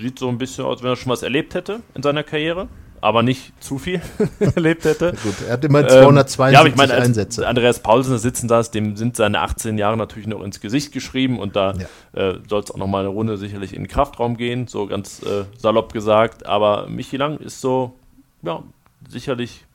sieht 0.00 0.18
so 0.18 0.28
ein 0.28 0.38
bisschen 0.38 0.64
aus, 0.64 0.82
wenn 0.82 0.90
er 0.90 0.96
schon 0.96 1.12
was 1.12 1.22
erlebt 1.22 1.54
hätte 1.54 1.80
in 1.94 2.02
seiner 2.02 2.22
Karriere 2.22 2.68
aber 3.04 3.22
nicht 3.22 3.52
zu 3.62 3.78
viel 3.78 4.00
erlebt 4.40 4.86
hätte. 4.86 5.12
Gut, 5.22 5.34
er 5.46 5.52
hat 5.52 5.64
immer 5.66 5.86
272 5.86 6.38
ähm, 6.38 6.52
ja, 6.54 6.60
aber 6.60 6.68
ich 6.70 6.76
meine, 6.76 6.94
Einsätze. 6.94 7.46
Andreas 7.46 7.80
Paulsen 7.80 8.16
sitzen 8.16 8.48
da, 8.48 8.62
dem 8.62 8.96
sind 8.96 9.14
seine 9.14 9.40
18 9.40 9.76
Jahre 9.76 9.98
natürlich 9.98 10.26
noch 10.26 10.42
ins 10.42 10.58
Gesicht 10.58 10.90
geschrieben 10.90 11.38
und 11.38 11.54
da 11.54 11.74
ja. 11.74 12.30
äh, 12.30 12.38
soll 12.48 12.62
es 12.62 12.70
auch 12.70 12.78
nochmal 12.78 13.00
eine 13.00 13.10
Runde 13.10 13.36
sicherlich 13.36 13.74
in 13.74 13.82
den 13.82 13.88
Kraftraum 13.88 14.38
gehen, 14.38 14.68
so 14.68 14.86
ganz 14.86 15.22
äh, 15.22 15.44
salopp 15.58 15.92
gesagt. 15.92 16.46
Aber 16.46 16.86
Michi 16.88 17.18
Lang 17.18 17.36
ist 17.40 17.60
so, 17.60 17.92
ja, 18.40 18.62
sicherlich 19.06 19.66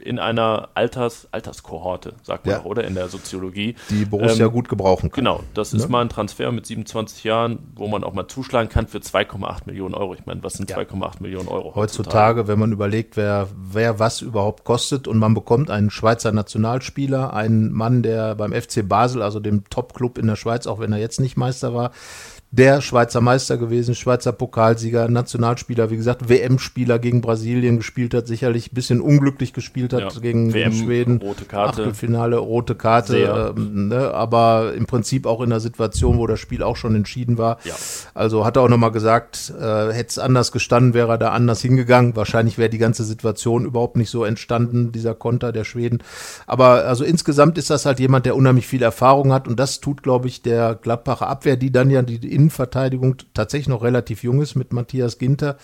in 0.00 0.18
einer 0.18 0.68
Alters, 0.74 1.28
Alterskohorte, 1.30 2.14
sagt 2.22 2.46
man 2.46 2.54
ja. 2.54 2.60
auch, 2.60 2.64
oder? 2.64 2.84
In 2.84 2.94
der 2.94 3.08
Soziologie. 3.08 3.74
Die 3.90 4.04
Borussia 4.04 4.46
ähm, 4.46 4.52
gut 4.52 4.68
gebrauchen 4.68 5.10
kann. 5.10 5.24
Genau, 5.24 5.40
das 5.54 5.72
ne? 5.72 5.80
ist 5.80 5.88
mal 5.88 6.00
ein 6.00 6.08
Transfer 6.08 6.52
mit 6.52 6.66
27 6.66 7.24
Jahren, 7.24 7.58
wo 7.74 7.88
man 7.88 8.04
auch 8.04 8.12
mal 8.12 8.26
zuschlagen 8.28 8.68
kann 8.68 8.86
für 8.86 8.98
2,8 8.98 9.62
Millionen 9.66 9.94
Euro. 9.94 10.14
Ich 10.14 10.26
meine, 10.26 10.42
was 10.42 10.54
sind 10.54 10.70
ja. 10.70 10.78
2,8 10.78 11.22
Millionen 11.22 11.48
Euro? 11.48 11.74
Heutzutage, 11.74 12.10
heutzutage, 12.10 12.48
wenn 12.48 12.58
man 12.58 12.72
überlegt, 12.72 13.16
wer, 13.16 13.48
wer 13.56 13.98
was 13.98 14.20
überhaupt 14.20 14.64
kostet 14.64 15.08
und 15.08 15.18
man 15.18 15.34
bekommt 15.34 15.70
einen 15.70 15.90
Schweizer 15.90 16.32
Nationalspieler, 16.32 17.32
einen 17.32 17.72
Mann, 17.72 18.02
der 18.02 18.34
beim 18.34 18.52
FC 18.52 18.86
Basel, 18.88 19.22
also 19.22 19.40
dem 19.40 19.64
Top-Club 19.68 20.18
in 20.18 20.26
der 20.26 20.36
Schweiz, 20.36 20.66
auch 20.66 20.80
wenn 20.80 20.92
er 20.92 20.98
jetzt 20.98 21.20
nicht 21.20 21.36
Meister 21.36 21.74
war, 21.74 21.92
der 22.52 22.80
Schweizer 22.80 23.20
Meister 23.20 23.58
gewesen, 23.58 23.94
Schweizer 23.94 24.32
Pokalsieger, 24.32 25.08
Nationalspieler, 25.08 25.90
wie 25.90 25.96
gesagt, 25.96 26.28
WM-Spieler 26.28 26.98
gegen 26.98 27.20
Brasilien 27.20 27.76
gespielt 27.76 28.12
hat, 28.12 28.26
sicherlich 28.26 28.72
ein 28.72 28.74
bisschen 28.74 29.00
unglücklich 29.00 29.52
gespielt 29.52 29.92
hat 29.92 30.14
ja. 30.14 30.20
gegen 30.20 30.52
WM, 30.52 30.72
Schweden. 30.72 31.18
Rote 31.18 31.44
Karte. 31.44 31.82
Achtelfinale, 31.82 32.38
rote 32.38 32.74
Karte, 32.74 33.54
ähm, 33.56 33.88
ne, 33.88 34.12
aber 34.12 34.74
im 34.74 34.86
Prinzip 34.86 35.26
auch 35.26 35.40
in 35.42 35.46
einer 35.46 35.60
Situation, 35.60 36.18
wo 36.18 36.26
das 36.26 36.40
Spiel 36.40 36.64
auch 36.64 36.74
schon 36.74 36.96
entschieden 36.96 37.38
war. 37.38 37.58
Ja. 37.62 37.74
Also 38.14 38.44
hat 38.44 38.56
er 38.56 38.62
auch 38.62 38.68
nochmal 38.68 38.90
gesagt, 38.90 39.52
äh, 39.56 39.92
hätte 39.92 40.08
es 40.08 40.18
anders 40.18 40.50
gestanden, 40.50 40.92
wäre 40.92 41.12
er 41.12 41.18
da 41.18 41.30
anders 41.30 41.62
hingegangen. 41.62 42.16
Wahrscheinlich 42.16 42.58
wäre 42.58 42.68
die 42.68 42.78
ganze 42.78 43.04
Situation 43.04 43.64
überhaupt 43.64 43.96
nicht 43.96 44.10
so 44.10 44.24
entstanden, 44.24 44.90
dieser 44.90 45.14
Konter 45.14 45.52
der 45.52 45.62
Schweden. 45.62 46.02
Aber 46.48 46.84
also 46.84 47.04
insgesamt 47.04 47.58
ist 47.58 47.70
das 47.70 47.86
halt 47.86 48.00
jemand, 48.00 48.26
der 48.26 48.34
unheimlich 48.34 48.66
viel 48.66 48.82
Erfahrung 48.82 49.32
hat 49.32 49.46
und 49.46 49.60
das 49.60 49.78
tut, 49.78 50.02
glaube 50.02 50.26
ich, 50.26 50.42
der 50.42 50.74
Gladbacher 50.74 51.28
Abwehr, 51.28 51.56
die 51.56 51.70
dann 51.70 51.90
ja 51.90 52.02
die 52.02 52.39
Innenverteidigung 52.40 53.16
tatsächlich 53.34 53.68
noch 53.68 53.82
relativ 53.82 54.22
jung 54.22 54.40
ist 54.40 54.54
mit 54.54 54.72
Matthias 54.72 55.18
Ginter 55.18 55.56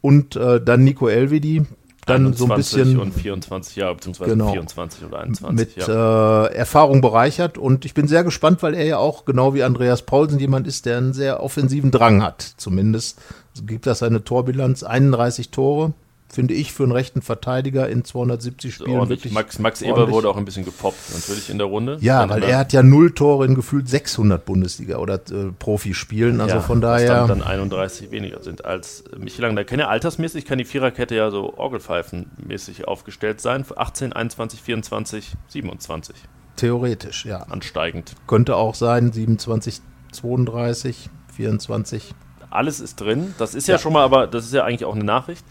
und 0.00 0.34
äh, 0.34 0.60
dann 0.60 0.82
Nico 0.82 1.06
Elvedi, 1.06 1.64
dann 2.06 2.34
so 2.34 2.46
ein 2.46 2.56
bisschen 2.56 2.98
und 2.98 3.14
24 3.14 3.76
Jahre 3.76 3.94
beziehungsweise 3.94 4.32
genau, 4.32 4.52
24 4.52 5.04
oder 5.06 5.20
21 5.20 5.56
mit 5.56 5.76
ja. 5.76 6.44
äh, 6.44 6.54
Erfahrung 6.54 7.00
bereichert 7.00 7.56
und 7.56 7.84
ich 7.84 7.94
bin 7.94 8.08
sehr 8.08 8.24
gespannt, 8.24 8.62
weil 8.62 8.74
er 8.74 8.84
ja 8.84 8.98
auch 8.98 9.24
genau 9.24 9.54
wie 9.54 9.62
Andreas 9.62 10.02
Paulsen 10.02 10.38
jemand 10.38 10.66
ist, 10.66 10.86
der 10.86 10.98
einen 10.98 11.12
sehr 11.12 11.42
offensiven 11.42 11.90
Drang 11.90 12.22
hat. 12.22 12.42
Zumindest 12.56 13.20
gibt 13.66 13.86
das 13.86 14.00
seine 14.00 14.24
Torbilanz 14.24 14.82
31 14.82 15.50
Tore, 15.50 15.92
finde 16.34 16.54
ich, 16.54 16.72
für 16.72 16.82
einen 16.82 16.92
rechten 16.92 17.22
Verteidiger 17.22 17.88
in 17.88 18.04
270 18.04 18.74
Spielen 18.74 18.90
ordentlich. 18.90 19.20
wirklich. 19.20 19.32
Max, 19.32 19.58
Max 19.58 19.82
Eber 19.82 20.10
wurde 20.10 20.28
auch 20.28 20.36
ein 20.36 20.44
bisschen 20.44 20.64
gepoppt, 20.64 21.14
natürlich 21.14 21.48
in 21.48 21.58
der 21.58 21.68
Runde. 21.68 21.98
Ja, 22.00 22.28
weil 22.28 22.42
er 22.42 22.58
hat 22.58 22.72
ja 22.72 22.82
null 22.82 23.12
Tore 23.12 23.46
in 23.46 23.54
gefühlt 23.54 23.88
600 23.88 24.44
Bundesliga- 24.44 24.96
oder 24.96 25.14
äh, 25.14 25.52
Profispielen, 25.58 26.40
also 26.40 26.56
ja, 26.56 26.60
von 26.60 26.80
daher. 26.80 27.26
Dann, 27.26 27.40
dann 27.40 27.42
31 27.42 28.10
weniger 28.10 28.42
sind 28.42 28.64
als 28.64 29.04
Michelang. 29.16 29.54
Da 29.54 29.64
kann 29.64 29.78
ja 29.78 29.88
altersmäßig, 29.88 30.44
kann 30.44 30.58
die 30.58 30.64
Viererkette 30.64 31.14
ja 31.14 31.30
so 31.30 31.54
Orgelpfeifenmäßig 31.56 32.88
aufgestellt 32.88 33.40
sein. 33.40 33.64
18, 33.76 34.12
21, 34.12 34.60
24, 34.60 35.32
27. 35.48 36.16
Theoretisch, 36.56 37.24
ja. 37.24 37.38
Ansteigend. 37.44 38.14
Könnte 38.26 38.56
auch 38.56 38.74
sein, 38.74 39.12
27, 39.12 39.80
32, 40.12 41.10
24 41.34 42.14
alles 42.54 42.80
ist 42.80 42.96
drin. 42.96 43.34
Das 43.38 43.54
ist 43.54 43.68
ja, 43.68 43.74
ja, 43.74 43.78
schon 43.78 43.92
mal, 43.92 44.02
aber 44.02 44.26
das 44.26 44.44
ist 44.44 44.54
ja 44.54 44.64
eigentlich 44.64 44.84
auch 44.84 44.94
eine 44.94 45.04
Nachricht 45.04 45.44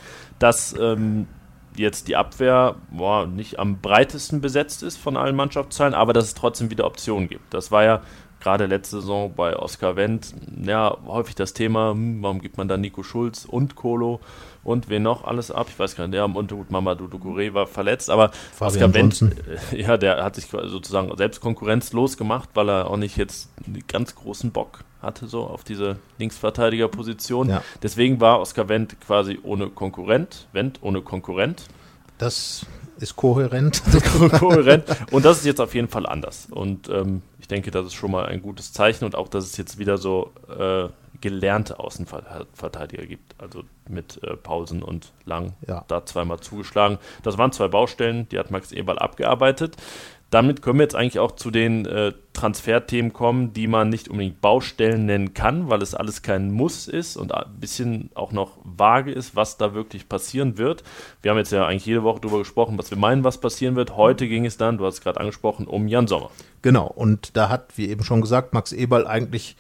dass 0.43 0.75
ähm, 0.77 1.27
jetzt 1.75 2.07
die 2.07 2.15
Abwehr 2.15 2.75
boah, 2.91 3.25
nicht 3.25 3.59
am 3.59 3.79
breitesten 3.79 4.41
besetzt 4.41 4.83
ist 4.83 4.97
von 4.97 5.17
allen 5.17 5.35
Mannschaftsteilen, 5.35 5.93
aber 5.93 6.13
dass 6.13 6.25
es 6.25 6.33
trotzdem 6.33 6.69
wieder 6.69 6.85
Optionen 6.85 7.27
gibt. 7.29 7.53
Das 7.53 7.71
war 7.71 7.83
ja 7.83 8.01
gerade 8.43 8.65
letzte 8.65 8.99
Saison 8.99 9.33
bei 9.33 9.57
Oskar 9.57 9.95
Wendt 9.95 10.33
ja 10.65 10.95
häufig 11.05 11.35
das 11.35 11.53
Thema, 11.53 11.91
hm, 11.91 12.21
warum 12.21 12.41
gibt 12.41 12.57
man 12.57 12.67
da 12.67 12.77
Nico 12.77 13.01
Schulz 13.01 13.45
und 13.45 13.75
Kolo 13.75 14.19
und 14.63 14.89
wen 14.89 15.03
noch 15.03 15.23
alles 15.23 15.49
ab? 15.49 15.67
Ich 15.69 15.79
weiß 15.79 15.95
gar 15.95 16.05
nicht, 16.05 16.13
der 16.13 16.25
und 16.25 16.51
gut, 16.51 16.69
Mamadou 16.69 17.05
Ducouré 17.05 17.53
war 17.53 17.67
verletzt, 17.67 18.09
aber 18.09 18.31
Fabian 18.53 18.67
Oskar 18.67 18.93
Wendt, 18.93 19.21
äh, 19.71 19.81
ja, 19.81 19.97
der 19.97 20.23
hat 20.23 20.35
sich 20.35 20.47
sozusagen 20.47 21.15
selbst 21.17 21.41
konkurrenzlos 21.41 22.17
gemacht, 22.17 22.49
weil 22.53 22.69
er 22.69 22.89
auch 22.89 22.97
nicht 22.97 23.17
jetzt 23.17 23.49
einen 23.65 23.83
ganz 23.87 24.13
großen 24.15 24.51
Bock 24.51 24.79
hatte, 25.01 25.27
so 25.27 25.43
auf 25.43 25.63
diese 25.63 25.97
Linksverteidigerposition. 26.17 27.49
Ja. 27.49 27.63
Deswegen 27.81 28.19
war 28.19 28.39
Oskar 28.39 28.69
Wendt 28.69 28.99
quasi 29.01 29.39
ohne 29.43 29.67
Konkurrent, 29.69 30.47
Wendt 30.51 30.79
ohne 30.81 31.01
Konkurrent. 31.01 31.65
Das 32.17 32.65
ist 32.97 33.15
kohärent. 33.15 33.81
kohärent. 34.39 34.85
Und 35.11 35.25
das 35.25 35.39
ist 35.39 35.45
jetzt 35.45 35.61
auf 35.61 35.73
jeden 35.75 35.87
Fall 35.87 36.05
anders. 36.05 36.47
Und 36.49 36.89
ähm, 36.89 37.21
ich 37.39 37.47
denke, 37.47 37.71
das 37.71 37.87
ist 37.87 37.93
schon 37.93 38.11
mal 38.11 38.25
ein 38.25 38.41
gutes 38.41 38.73
Zeichen 38.73 39.05
und 39.05 39.15
auch, 39.15 39.27
dass 39.27 39.45
es 39.45 39.57
jetzt 39.57 39.77
wieder 39.77 39.97
so 39.97 40.31
äh, 40.57 40.87
gelernte 41.21 41.79
Außenverteidiger 41.79 43.05
gibt. 43.05 43.35
Also 43.37 43.63
mit 43.87 44.21
äh, 44.23 44.35
Pausen 44.35 44.83
und 44.83 45.11
Lang 45.25 45.53
ja. 45.67 45.85
da 45.87 46.05
zweimal 46.05 46.39
zugeschlagen. 46.39 46.97
Das 47.23 47.37
waren 47.37 47.51
zwei 47.51 47.67
Baustellen, 47.67 48.27
die 48.29 48.39
hat 48.39 48.51
Max 48.51 48.71
Eberl 48.71 48.99
abgearbeitet 48.99 49.77
damit 50.33 50.63
können 50.63 50.79
wir 50.79 50.83
jetzt 50.83 50.95
eigentlich 50.95 51.19
auch 51.19 51.33
zu 51.33 51.51
den 51.51 51.85
äh, 51.85 52.11
Transferthemen 52.33 53.13
kommen, 53.13 53.53
die 53.53 53.67
man 53.67 53.89
nicht 53.89 54.07
unbedingt 54.07 54.41
Baustellen 54.41 55.05
nennen 55.05 55.35
kann, 55.35 55.69
weil 55.69 55.83
es 55.83 55.93
alles 55.93 56.23
kein 56.23 56.51
Muss 56.51 56.87
ist 56.87 57.17
und 57.17 57.31
ein 57.33 57.59
bisschen 57.59 58.09
auch 58.15 58.31
noch 58.31 58.57
vage 58.63 59.11
ist, 59.11 59.35
was 59.35 59.57
da 59.57 59.75
wirklich 59.75 60.09
passieren 60.09 60.57
wird. 60.57 60.83
Wir 61.21 61.29
haben 61.29 61.37
jetzt 61.37 61.51
ja 61.51 61.67
eigentlich 61.67 61.85
jede 61.85 62.01
Woche 62.01 62.21
darüber 62.21 62.39
gesprochen, 62.39 62.79
was 62.79 62.89
wir 62.89 62.97
meinen, 62.97 63.23
was 63.23 63.39
passieren 63.39 63.75
wird. 63.75 63.95
Heute 63.95 64.27
ging 64.27 64.45
es 64.45 64.57
dann, 64.57 64.79
du 64.79 64.85
hast 64.87 64.95
es 64.95 65.01
gerade 65.01 65.19
angesprochen, 65.19 65.67
um 65.67 65.87
Jan 65.87 66.07
Sommer. 66.07 66.31
Genau, 66.63 66.87
und 66.87 67.37
da 67.37 67.49
hat, 67.49 67.77
wie 67.77 67.89
eben 67.89 68.03
schon 68.03 68.21
gesagt, 68.21 68.53
Max 68.53 68.71
Eberl 68.71 69.05
eigentlich 69.05 69.55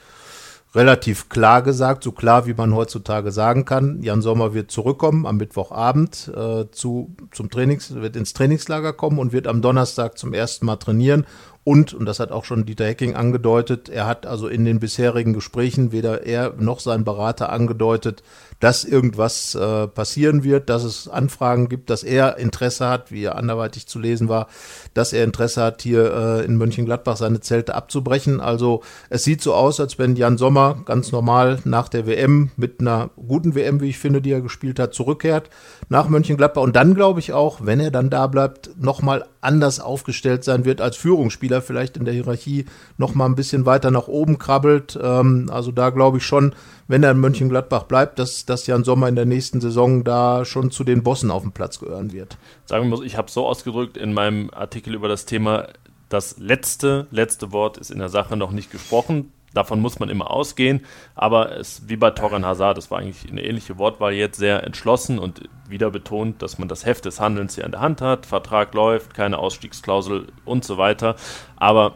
relativ 0.75 1.29
klar 1.29 1.61
gesagt, 1.61 2.03
so 2.03 2.11
klar 2.11 2.47
wie 2.47 2.53
man 2.53 2.73
heutzutage 2.73 3.31
sagen 3.31 3.65
kann. 3.65 4.01
Jan 4.01 4.21
Sommer 4.21 4.53
wird 4.53 4.71
zurückkommen 4.71 5.25
am 5.25 5.37
Mittwochabend 5.37 6.31
äh, 6.35 6.65
zu, 6.71 7.15
zum 7.31 7.49
Trainings, 7.49 7.93
wird 7.93 8.15
ins 8.15 8.33
Trainingslager 8.33 8.93
kommen 8.93 9.19
und 9.19 9.33
wird 9.33 9.47
am 9.47 9.61
Donnerstag 9.61 10.17
zum 10.17 10.33
ersten 10.33 10.65
Mal 10.65 10.77
trainieren 10.77 11.25
und, 11.63 11.93
und 11.93 12.05
das 12.05 12.19
hat 12.19 12.31
auch 12.31 12.43
schon 12.43 12.65
Dieter 12.65 12.85
Hecking 12.85 13.15
angedeutet, 13.15 13.87
er 13.87 14.05
hat 14.05 14.25
also 14.25 14.47
in 14.47 14.65
den 14.65 14.79
bisherigen 14.79 15.33
Gesprächen 15.33 15.93
weder 15.93 16.25
er 16.25 16.53
noch 16.57 16.81
sein 16.81 17.05
Berater 17.05 17.51
angedeutet, 17.51 18.21
dass 18.59 18.85
irgendwas 18.85 19.55
äh, 19.55 19.87
passieren 19.87 20.43
wird, 20.43 20.69
dass 20.69 20.83
es 20.83 21.07
Anfragen 21.07 21.67
gibt, 21.67 21.89
dass 21.89 22.03
er 22.03 22.37
Interesse 22.37 22.87
hat, 22.87 23.11
wie 23.11 23.23
er 23.23 23.35
anderweitig 23.35 23.87
zu 23.87 23.99
lesen 23.99 24.29
war, 24.29 24.47
dass 24.93 25.11
er 25.11 25.23
Interesse 25.23 25.61
hat, 25.61 25.81
hier 25.81 26.13
äh, 26.13 26.45
in 26.45 26.57
Mönchengladbach 26.57 27.17
seine 27.17 27.41
Zelte 27.41 27.75
abzubrechen. 27.75 28.39
Also 28.39 28.81
es 29.09 29.23
sieht 29.23 29.41
so 29.41 29.53
aus, 29.53 29.79
als 29.79 29.99
wenn 29.99 30.15
Jan 30.15 30.37
Sommer 30.37 30.77
ganz 30.85 31.11
normal 31.11 31.59
nach 31.65 31.89
der 31.89 32.07
WM 32.07 32.51
mit 32.55 32.79
einer 32.79 33.09
guten 33.15 33.53
WM, 33.53 33.81
wie 33.81 33.89
ich 33.89 33.99
finde, 33.99 34.21
die 34.21 34.31
er 34.31 34.41
gespielt 34.41 34.79
hat, 34.79 34.93
zurückkehrt 34.93 35.49
nach 35.89 36.07
Mönchengladbach 36.07 36.61
und 36.61 36.75
dann 36.75 36.95
glaube 36.95 37.19
ich 37.19 37.33
auch, 37.33 37.59
wenn 37.63 37.81
er 37.81 37.91
dann 37.91 38.09
da 38.09 38.27
bleibt, 38.27 38.71
nochmal 38.77 39.25
anders 39.41 39.79
aufgestellt 39.79 40.43
sein 40.43 40.63
wird 40.65 40.79
als 40.79 40.95
Führungsspieler, 40.95 41.52
vielleicht 41.61 41.97
in 41.97 42.05
der 42.05 42.13
Hierarchie 42.13 42.65
nochmal 42.97 43.29
ein 43.29 43.35
bisschen 43.35 43.65
weiter 43.65 43.91
nach 43.91 44.07
oben 44.07 44.37
krabbelt. 44.37 44.97
Ähm, 45.01 45.49
also 45.51 45.71
da 45.71 45.89
glaube 45.89 46.17
ich 46.17 46.25
schon, 46.25 46.53
wenn 46.87 47.03
er 47.03 47.11
in 47.11 47.19
Mönchengladbach 47.19 47.83
bleibt, 47.83 48.19
dass, 48.19 48.45
dass 48.45 48.67
Jan 48.67 48.83
Sommer 48.83 49.07
in 49.07 49.15
der 49.15 49.25
nächsten 49.25 49.61
Saison 49.61 50.03
da 50.03 50.45
schon 50.45 50.71
zu 50.71 50.83
den 50.83 51.03
Bossen 51.03 51.31
auf 51.31 51.43
dem 51.43 51.51
Platz 51.51 51.79
gehören 51.79 52.13
wird. 52.13 52.37
Sagen 52.65 52.89
wir 52.89 52.97
mal, 52.97 53.05
ich 53.05 53.17
habe 53.17 53.31
so 53.31 53.45
ausgedrückt 53.45 53.97
in 53.97 54.13
meinem 54.13 54.49
Artikel 54.51 54.93
über 54.93 55.07
das 55.07 55.25
Thema, 55.25 55.67
das 56.09 56.37
letzte, 56.37 57.07
letzte 57.11 57.51
Wort 57.51 57.77
ist 57.77 57.91
in 57.91 57.99
der 57.99 58.09
Sache 58.09 58.37
noch 58.37 58.51
nicht 58.51 58.71
gesprochen. 58.71 59.31
Davon 59.53 59.79
muss 59.79 59.99
man 59.99 60.09
immer 60.09 60.31
ausgehen. 60.31 60.85
Aber 61.15 61.57
es, 61.57 61.87
wie 61.87 61.97
bei 61.97 62.11
Torren 62.11 62.45
Hazard, 62.45 62.77
das 62.77 62.91
war 62.91 62.99
eigentlich 62.99 63.29
eine 63.31 63.43
ähnliche 63.43 63.77
Wortwahl 63.77 64.13
jetzt 64.13 64.37
sehr 64.37 64.63
entschlossen 64.63 65.19
und 65.19 65.49
wieder 65.67 65.91
betont, 65.91 66.41
dass 66.41 66.57
man 66.57 66.67
das 66.67 66.85
Heft 66.85 67.05
des 67.05 67.19
Handelns 67.19 67.55
hier 67.55 67.65
an 67.65 67.71
der 67.71 67.81
Hand 67.81 68.01
hat. 68.01 68.25
Vertrag 68.25 68.73
läuft, 68.73 69.13
keine 69.13 69.37
Ausstiegsklausel 69.37 70.27
und 70.45 70.65
so 70.65 70.77
weiter. 70.77 71.15
Aber 71.55 71.95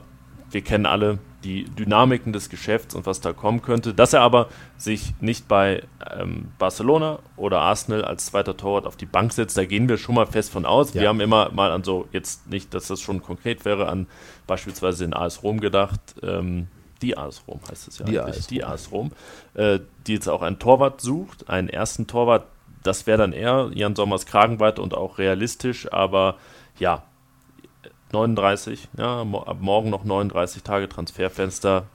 wir 0.52 0.62
kennen 0.62 0.86
alle 0.86 1.20
die 1.44 1.66
Dynamiken 1.66 2.34
des 2.34 2.50
Geschäfts 2.50 2.96
und 2.96 3.06
was 3.06 3.22
da 3.22 3.32
kommen 3.32 3.62
könnte. 3.62 3.94
Dass 3.94 4.14
er 4.14 4.22
aber 4.22 4.50
sich 4.76 5.14
nicht 5.22 5.48
bei 5.48 5.84
ähm, 6.12 6.52
Barcelona 6.58 7.20
oder 7.36 7.62
Arsenal 7.62 8.04
als 8.04 8.26
zweiter 8.28 8.58
Torwart 8.58 8.86
auf 8.86 8.98
die 8.98 9.06
Bank 9.06 9.34
setzt, 9.34 9.58
da 9.58 9.66
gehen 9.66 9.88
wir 9.88 9.98
schon 9.98 10.16
mal 10.16 10.26
fest 10.26 10.52
von 10.52 10.66
aus. 10.66 10.94
Ja. 10.94 11.02
Wir 11.02 11.10
haben 11.10 11.22
immer 11.22 11.52
mal 11.52 11.72
an 11.72 11.84
so, 11.84 12.08
jetzt 12.12 12.50
nicht, 12.50 12.74
dass 12.74 12.88
das 12.88 13.02
schon 13.02 13.22
konkret 13.22 13.66
wäre, 13.66 13.88
an 13.88 14.08
beispielsweise 14.48 15.06
den 15.06 15.14
AS 15.14 15.44
Rom 15.44 15.60
gedacht. 15.60 16.02
Ähm, 16.24 16.68
die 17.02 17.18
AS 17.18 17.44
Rom 17.48 17.60
heißt 17.70 17.88
es 17.88 18.00
ja 18.00 18.06
die 18.06 18.20
eigentlich, 18.20 18.38
AS 18.38 18.48
die 18.48 18.64
AS 18.64 18.92
Rom, 18.92 19.12
äh, 19.54 19.80
die 20.06 20.14
jetzt 20.14 20.28
auch 20.28 20.42
einen 20.42 20.60
Torwart 20.60 21.02
sucht, 21.02 21.50
einen 21.50 21.70
ersten 21.70 22.08
Torwart. 22.08 22.48
Das 22.84 23.08
wäre 23.08 23.18
dann 23.18 23.34
eher 23.34 23.70
Jan 23.74 23.96
Sommers 23.96 24.26
Kragenweite 24.26 24.82
und 24.82 24.96
auch 24.96 25.18
realistisch, 25.18 25.92
aber 25.92 26.38
ja, 26.80 27.04
39, 28.12 28.88
ja, 28.98 29.22
ab 29.22 29.58
morgen 29.60 29.90
noch 29.90 30.04
39 30.04 30.64
Tage 30.64 30.88
Transferfenster. 30.88 31.88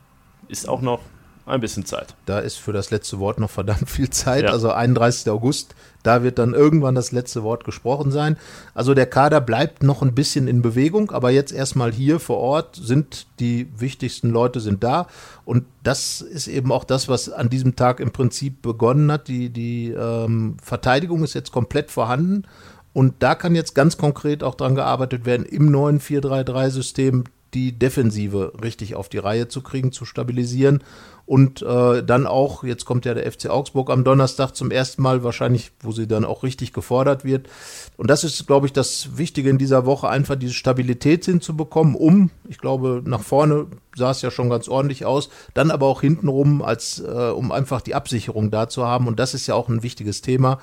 Ist 0.48 0.68
auch 0.68 0.82
noch 0.82 1.00
ein 1.44 1.60
bisschen 1.60 1.84
Zeit. 1.84 2.14
Da 2.26 2.38
ist 2.38 2.56
für 2.56 2.72
das 2.72 2.90
letzte 2.90 3.18
Wort 3.18 3.40
noch 3.40 3.50
verdammt 3.50 3.90
viel 3.90 4.10
Zeit. 4.10 4.44
Ja. 4.44 4.50
Also 4.50 4.70
31. 4.70 5.28
August, 5.30 5.74
da 6.02 6.22
wird 6.22 6.38
dann 6.38 6.54
irgendwann 6.54 6.94
das 6.94 7.12
letzte 7.12 7.42
Wort 7.42 7.64
gesprochen 7.64 8.12
sein. 8.12 8.36
Also 8.74 8.94
der 8.94 9.06
Kader 9.06 9.40
bleibt 9.40 9.82
noch 9.82 10.02
ein 10.02 10.14
bisschen 10.14 10.46
in 10.46 10.62
Bewegung, 10.62 11.10
aber 11.10 11.30
jetzt 11.30 11.52
erstmal 11.52 11.92
hier 11.92 12.20
vor 12.20 12.38
Ort 12.38 12.76
sind 12.76 13.26
die 13.40 13.68
wichtigsten 13.76 14.30
Leute 14.30 14.60
sind 14.60 14.84
da. 14.84 15.08
Und 15.44 15.64
das 15.82 16.20
ist 16.20 16.46
eben 16.46 16.70
auch 16.70 16.84
das, 16.84 17.08
was 17.08 17.28
an 17.28 17.50
diesem 17.50 17.74
Tag 17.76 17.98
im 18.00 18.12
Prinzip 18.12 18.62
begonnen 18.62 19.10
hat. 19.10 19.28
Die, 19.28 19.50
die 19.50 19.90
ähm, 19.90 20.56
Verteidigung 20.62 21.24
ist 21.24 21.34
jetzt 21.34 21.52
komplett 21.52 21.90
vorhanden. 21.90 22.44
Und 22.92 23.14
da 23.20 23.34
kann 23.34 23.54
jetzt 23.54 23.74
ganz 23.74 23.96
konkret 23.96 24.44
auch 24.44 24.54
dran 24.54 24.74
gearbeitet 24.74 25.24
werden, 25.24 25.46
im 25.46 25.70
neuen 25.70 25.98
4-3-3-System 25.98 27.24
die 27.54 27.78
Defensive 27.78 28.52
richtig 28.62 28.94
auf 28.94 29.08
die 29.08 29.18
Reihe 29.18 29.48
zu 29.48 29.60
kriegen, 29.60 29.92
zu 29.92 30.04
stabilisieren 30.04 30.82
und 31.24 31.62
äh, 31.62 32.02
dann 32.02 32.26
auch, 32.26 32.64
jetzt 32.64 32.84
kommt 32.84 33.04
ja 33.04 33.14
der 33.14 33.30
FC 33.30 33.48
Augsburg 33.48 33.90
am 33.90 34.04
Donnerstag 34.04 34.52
zum 34.56 34.70
ersten 34.70 35.02
Mal 35.02 35.22
wahrscheinlich, 35.22 35.70
wo 35.80 35.92
sie 35.92 36.08
dann 36.08 36.24
auch 36.24 36.42
richtig 36.42 36.72
gefordert 36.72 37.24
wird. 37.24 37.48
Und 37.96 38.10
das 38.10 38.24
ist, 38.24 38.46
glaube 38.46 38.66
ich, 38.66 38.72
das 38.72 39.16
Wichtige 39.16 39.48
in 39.48 39.58
dieser 39.58 39.86
Woche, 39.86 40.08
einfach 40.08 40.34
diese 40.34 40.52
Stabilität 40.52 41.24
hinzubekommen, 41.24 41.94
um, 41.94 42.30
ich 42.48 42.58
glaube, 42.58 43.02
nach 43.06 43.22
vorne 43.22 43.66
sah 43.94 44.10
es 44.10 44.22
ja 44.22 44.30
schon 44.30 44.50
ganz 44.50 44.68
ordentlich 44.68 45.04
aus, 45.04 45.28
dann 45.54 45.70
aber 45.70 45.86
auch 45.86 46.00
hintenrum, 46.00 46.60
als 46.60 46.98
äh, 47.00 47.30
um 47.30 47.52
einfach 47.52 47.82
die 47.82 47.94
Absicherung 47.94 48.50
da 48.50 48.68
zu 48.68 48.84
haben. 48.84 49.06
Und 49.06 49.20
das 49.20 49.34
ist 49.34 49.46
ja 49.46 49.54
auch 49.54 49.68
ein 49.68 49.82
wichtiges 49.82 50.22
Thema 50.22 50.58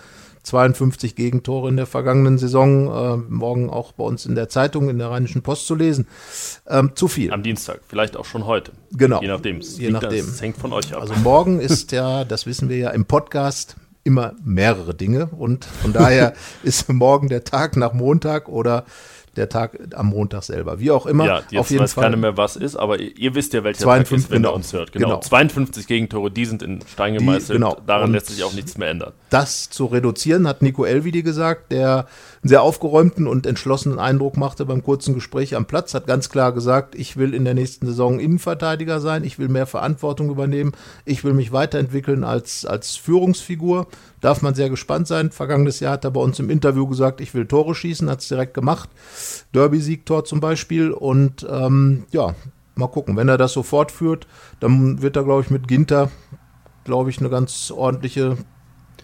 52 0.49 1.15
Gegentore 1.15 1.69
in 1.69 1.77
der 1.77 1.85
vergangenen 1.85 2.37
Saison, 2.37 2.87
äh, 2.87 3.17
morgen 3.29 3.69
auch 3.69 3.91
bei 3.91 4.03
uns 4.03 4.25
in 4.25 4.35
der 4.35 4.49
Zeitung, 4.49 4.89
in 4.89 4.97
der 4.97 5.11
Rheinischen 5.11 5.43
Post 5.43 5.67
zu 5.67 5.75
lesen. 5.75 6.07
Ähm, 6.67 6.91
zu 6.95 7.07
viel. 7.07 7.31
Am 7.31 7.43
Dienstag, 7.43 7.81
vielleicht 7.87 8.17
auch 8.17 8.25
schon 8.25 8.45
heute. 8.45 8.71
Genau. 8.91 9.21
Je 9.21 9.27
nachdem. 9.27 9.61
Je 9.61 9.91
nachdem. 9.91 10.25
Das 10.25 10.41
hängt 10.41 10.57
von 10.57 10.73
euch 10.73 10.93
ab. 10.93 11.01
Also 11.01 11.13
morgen 11.15 11.59
ist 11.59 11.91
ja, 11.91 12.25
das 12.25 12.45
wissen 12.45 12.67
wir 12.67 12.77
ja 12.77 12.89
im 12.89 13.05
Podcast, 13.05 13.75
immer 14.03 14.33
mehrere 14.43 14.95
Dinge 14.95 15.27
und 15.27 15.65
von 15.65 15.93
daher 15.93 16.33
ist 16.63 16.91
morgen 16.91 17.29
der 17.29 17.43
Tag 17.43 17.77
nach 17.77 17.93
Montag 17.93 18.49
oder 18.49 18.85
der 19.35 19.49
Tag 19.49 19.79
am 19.95 20.07
Montag 20.07 20.43
selber. 20.43 20.79
Wie 20.79 20.91
auch 20.91 21.05
immer. 21.05 21.25
Ja, 21.25 21.41
jetzt 21.49 21.59
auf 21.59 21.69
jeden 21.69 21.83
weiß 21.83 21.93
Fall. 21.93 22.05
keiner 22.05 22.17
mehr, 22.17 22.37
was 22.37 22.55
ist, 22.55 22.75
aber 22.75 22.99
ihr, 22.99 23.17
ihr 23.17 23.35
wisst 23.35 23.53
ja, 23.53 23.63
welcher 23.63 23.83
52, 23.83 24.09
Tag 24.09 24.17
ist, 24.17 24.31
wenn 24.31 24.41
genau, 24.41 24.49
ihr 24.51 24.55
uns 24.55 24.73
hört. 24.73 24.91
Genau. 24.91 25.07
genau. 25.07 25.19
52 25.19 25.87
Gegentore, 25.87 26.31
die 26.31 26.45
sind 26.45 26.63
in 26.63 26.81
Stein 26.91 27.13
gemeißelt. 27.13 27.49
Die, 27.49 27.53
genau. 27.53 27.77
Daran 27.85 28.09
Und 28.09 28.13
lässt 28.13 28.27
sich 28.27 28.43
auch 28.43 28.53
nichts 28.53 28.77
mehr 28.77 28.89
ändern. 28.89 29.13
Das 29.29 29.69
zu 29.69 29.85
reduzieren, 29.85 30.47
hat 30.47 30.61
Nico 30.61 30.85
Elvidi 30.85 31.23
gesagt, 31.23 31.71
der 31.71 32.07
einen 32.41 32.49
sehr 32.49 32.61
aufgeräumten 32.61 33.27
und 33.27 33.45
entschlossenen 33.45 33.99
Eindruck 33.99 34.37
machte 34.37 34.65
beim 34.65 34.83
kurzen 34.83 35.13
Gespräch 35.13 35.55
am 35.55 35.65
Platz, 35.65 35.93
hat 35.93 36.07
ganz 36.07 36.29
klar 36.29 36.53
gesagt, 36.53 36.95
ich 36.95 37.17
will 37.17 37.33
in 37.33 37.45
der 37.45 37.53
nächsten 37.53 37.85
Saison 37.85 38.19
Innenverteidiger 38.19 38.99
sein, 38.99 39.23
ich 39.23 39.39
will 39.39 39.49
mehr 39.49 39.67
Verantwortung 39.67 40.29
übernehmen, 40.29 40.71
ich 41.05 41.23
will 41.23 41.33
mich 41.33 41.51
weiterentwickeln 41.51 42.23
als, 42.23 42.65
als 42.65 42.95
Führungsfigur. 42.95 43.87
Darf 44.21 44.41
man 44.41 44.53
sehr 44.53 44.69
gespannt 44.69 45.07
sein. 45.07 45.31
Vergangenes 45.31 45.79
Jahr 45.79 45.93
hat 45.93 46.03
er 46.03 46.11
bei 46.11 46.19
uns 46.19 46.39
im 46.39 46.49
Interview 46.49 46.87
gesagt, 46.87 47.21
ich 47.21 47.33
will 47.33 47.45
Tore 47.45 47.73
schießen, 47.73 48.09
hat 48.09 48.19
es 48.19 48.27
direkt 48.27 48.53
gemacht. 48.53 48.89
Derby-Siegtor 49.53 50.25
zum 50.25 50.39
Beispiel. 50.39 50.91
Und 50.91 51.45
ähm, 51.49 52.05
ja, 52.11 52.35
mal 52.75 52.87
gucken. 52.87 53.15
Wenn 53.15 53.29
er 53.29 53.37
das 53.37 53.53
so 53.53 53.63
fortführt, 53.63 54.27
dann 54.59 55.01
wird 55.01 55.15
er, 55.15 55.23
glaube 55.23 55.41
ich, 55.41 55.49
mit 55.49 55.67
Ginter, 55.67 56.09
glaube 56.83 57.09
ich, 57.09 57.19
eine 57.19 57.29
ganz 57.29 57.71
ordentliche 57.71 58.37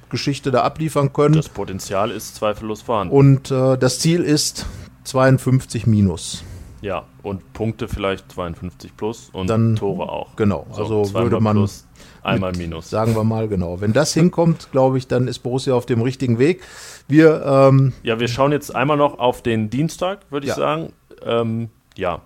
Geschichte 0.10 0.52
da 0.52 0.64
abliefern 0.64 1.14
können. 1.14 1.36
Das 1.36 1.50
Potenzial 1.50 2.12
ist 2.12 2.36
zweifellos 2.36 2.82
vorhanden. 2.82 3.14
Und 3.14 3.52
äh, 3.52 3.78
das 3.78 4.00
Ziel 4.00 4.22
ist 4.22 4.66
52 5.04 5.88
minus. 5.88 6.44
Ja, 6.86 7.06
und 7.24 7.52
Punkte 7.54 7.88
vielleicht 7.88 8.32
52 8.32 8.96
plus 8.96 9.32
und 9.34 9.50
dann, 9.50 9.76
Tore 9.76 10.08
auch. 10.08 10.36
Genau, 10.36 10.68
so, 10.70 10.84
also 10.84 11.14
würde 11.16 11.40
man 11.40 11.58
plus, 11.58 11.88
einmal 12.22 12.52
minus. 12.52 12.92
Sagen 12.92 13.16
wir 13.16 13.24
mal, 13.24 13.48
genau. 13.48 13.82
Wenn 13.82 13.92
das 13.92 14.14
hinkommt, 14.14 14.72
glaube 14.72 15.00
ich, 15.00 15.08
dann 15.08 15.28
ist 15.28 15.40
Borussia 15.40 15.74
auf 15.74 15.88
dem 15.88 16.04
richtigen 16.04 16.38
Weg. 16.38 16.62
Wir, 17.08 17.44
ähm, 17.44 17.94
ja, 18.04 18.20
wir 18.20 18.28
schauen 18.28 18.52
jetzt 18.52 18.76
einmal 18.76 18.98
noch 18.98 19.18
auf 19.18 19.42
den 19.42 19.72
Dienstag, 19.72 20.28
würde 20.30 20.46
ich 20.46 20.52
ja. 20.52 20.56
sagen. 20.58 20.94
Ähm, 21.24 21.70
ja, 21.98 22.22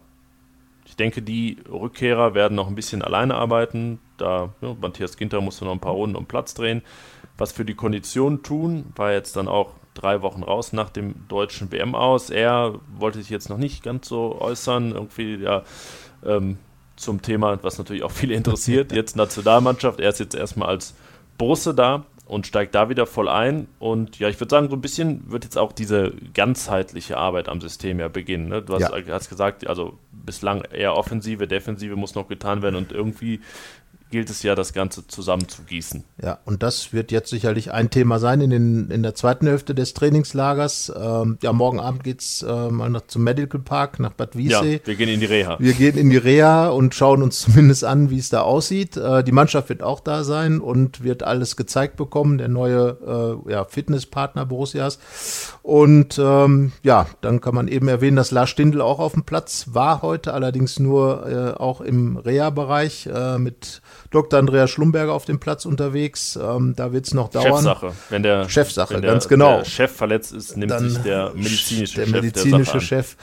ich 0.86 0.98
denke, 0.98 1.22
die 1.22 1.60
Rückkehrer 1.72 2.34
werden 2.34 2.56
noch 2.56 2.67
ein 2.67 2.76
bisschen 2.76 3.02
alleine 3.02 3.36
arbeiten. 3.36 4.00
Da 4.17 4.50
ja, 4.60 4.76
Matthias 4.82 5.15
Ginter 5.15 5.39
musste 5.39 5.63
noch 5.63 5.72
ein 5.72 5.80
paar 5.80 5.93
Runden 5.93 6.17
um 6.17 6.26
Platz 6.26 6.54
drehen. 6.54 6.82
Was 7.38 7.54
für 7.54 7.63
die 7.63 7.76
Kondition 7.76 8.43
tun, 8.43 8.91
war 8.98 9.13
jetzt 9.13 9.38
dann 9.38 9.48
auch 9.48 9.76
drei 9.99 10.21
Wochen 10.21 10.43
raus 10.43 10.73
nach 10.73 10.89
dem 10.89 11.27
deutschen 11.27 11.71
WM 11.71 11.95
aus. 11.95 12.29
Er 12.29 12.75
wollte 12.97 13.19
sich 13.19 13.29
jetzt 13.29 13.49
noch 13.49 13.57
nicht 13.57 13.83
ganz 13.83 14.07
so 14.07 14.39
äußern, 14.39 14.91
irgendwie 14.91 15.35
ja 15.35 15.63
ähm, 16.25 16.57
zum 16.95 17.21
Thema, 17.21 17.59
was 17.62 17.77
natürlich 17.77 18.03
auch 18.03 18.12
viele 18.12 18.35
interessiert. 18.35 18.91
Jetzt 18.93 19.15
Nationalmannschaft, 19.15 19.99
er 20.01 20.09
ist 20.09 20.19
jetzt 20.19 20.35
erstmal 20.35 20.67
als 20.67 20.93
Borusse 21.38 21.73
da 21.73 22.03
und 22.25 22.45
steigt 22.45 22.75
da 22.75 22.89
wieder 22.89 23.07
voll 23.07 23.27
ein. 23.27 23.67
Und 23.79 24.19
ja, 24.19 24.29
ich 24.29 24.39
würde 24.39 24.51
sagen, 24.51 24.69
so 24.69 24.75
ein 24.75 24.81
bisschen 24.81 25.31
wird 25.31 25.45
jetzt 25.45 25.57
auch 25.57 25.71
diese 25.71 26.13
ganzheitliche 26.33 27.17
Arbeit 27.17 27.49
am 27.49 27.59
System 27.59 27.99
ja 27.99 28.07
beginnen. 28.07 28.49
Ne? 28.49 28.62
Du 28.62 28.73
hast, 28.73 28.81
ja. 28.81 29.13
hast 29.13 29.29
gesagt, 29.29 29.65
also 29.65 29.97
bislang 30.12 30.62
eher 30.71 30.95
Offensive, 30.95 31.47
Defensive 31.47 31.95
muss 31.95 32.13
noch 32.13 32.27
getan 32.27 32.62
werden 32.62 32.75
und 32.75 32.91
irgendwie 32.91 33.39
gilt 34.10 34.30
es 34.30 34.43
ja, 34.43 34.56
das 34.56 34.74
Ganze 34.74 35.06
zusammenzugießen. 35.08 36.04
Ja, 36.22 36.39
und 36.45 36.63
das 36.63 36.93
wird 36.93 37.12
jetzt 37.12 37.30
sicherlich 37.30 37.72
ein 37.72 37.89
Thema 37.89 38.19
sein 38.19 38.41
in, 38.41 38.50
den, 38.50 38.89
in 38.89 39.04
der 39.04 39.15
zweiten 39.15 39.48
Hälfte 39.48 39.76
des 39.76 39.93
Trainingslagers. 39.93 40.91
Ähm, 40.95 41.38
ja, 41.41 41.54
morgen 41.54 41.80
Abend 41.80 42.04
geht's 42.04 42.41
äh, 42.41 42.69
mal 42.69 42.89
nach, 42.89 43.08
zum 43.08 43.24
Medical 43.24 43.60
Park 43.62 44.00
nach 44.00 44.13
Bad 44.13 44.36
Wiessee. 44.36 44.74
Ja, 44.74 44.80
wir 44.88 44.95
gehen 44.95 45.10
in 45.10 45.19
die 45.19 45.26
Reha. 45.26 45.58
Wir 45.60 45.74
gehen 45.74 45.98
in 45.98 46.10
die 46.10 46.17
Reha 46.17 46.69
und 46.69 46.95
schauen 46.95 47.22
uns 47.22 47.39
zumindest 47.41 47.84
an, 47.84 48.10
wie 48.10 48.17
es 48.17 48.30
da 48.30 48.41
aussieht. 48.41 48.98
Äh, 48.98 49.24
die 49.24 49.32
Mannschaft 49.32 49.69
wird 49.69 49.84
auch 49.84 50.00
da 50.00 50.24
sein 50.24 50.60
und 50.60 51.04
wird 51.04 51.24
alles 51.24 51.56
gezeigt 51.56 51.95
bekommen, 51.95 52.38
der 52.38 52.48
neue 52.48 53.41
äh, 53.48 53.52
ja, 53.52 53.65
Fitnesspartner 53.65 54.45
Borussias. 54.45 55.00
Und 55.62 56.17
ähm, 56.17 56.72
ja, 56.84 57.06
dann 57.22 57.41
kann 57.41 57.54
man 57.54 57.67
eben 57.67 57.88
erwähnen, 57.88 58.17
dass 58.17 58.32
Lars 58.32 58.50
Stindl 58.50 58.82
auch 58.82 59.00
auf 59.00 59.13
dem 59.13 59.24
Platz 59.24 59.67
war 59.72 60.02
heute, 60.02 60.34
allerdings 60.34 60.80
nur 60.80 61.28
äh, 61.28 61.60
auch 61.60 61.82
im 61.82 62.17
Reha-Bereich 62.17 63.08
äh, 63.08 63.38
mit 63.38 63.82
Dr. 64.12 64.39
Andreas 64.39 64.72
Schlumberger 64.72 65.13
auf 65.13 65.26
dem 65.26 65.39
Platz 65.39 65.65
unterwegs. 65.65 66.38
Ähm, 66.41 66.74
da 66.76 66.91
wird 66.91 67.06
es 67.06 67.13
noch 67.13 67.30
dauern. 67.30 67.63
Chefsache. 67.63 67.91
Wenn 68.10 68.24
der, 68.24 68.50
Chefsache, 68.50 68.95
wenn 68.95 69.02
der, 69.02 69.12
ganz 69.12 69.28
genau. 69.28 69.58
Der 69.58 69.65
Chef 69.65 69.91
verletzt 69.91 70.32
ist, 70.34 70.58
nimmt 70.58 70.72
Dann 70.72 70.89
sich 70.89 71.00
der 71.00 71.32
medizinische 71.36 71.95
der 71.95 72.06
Chef 72.06 72.13
medizinische 72.13 72.74
der 72.74 72.80
Chef. 72.80 73.15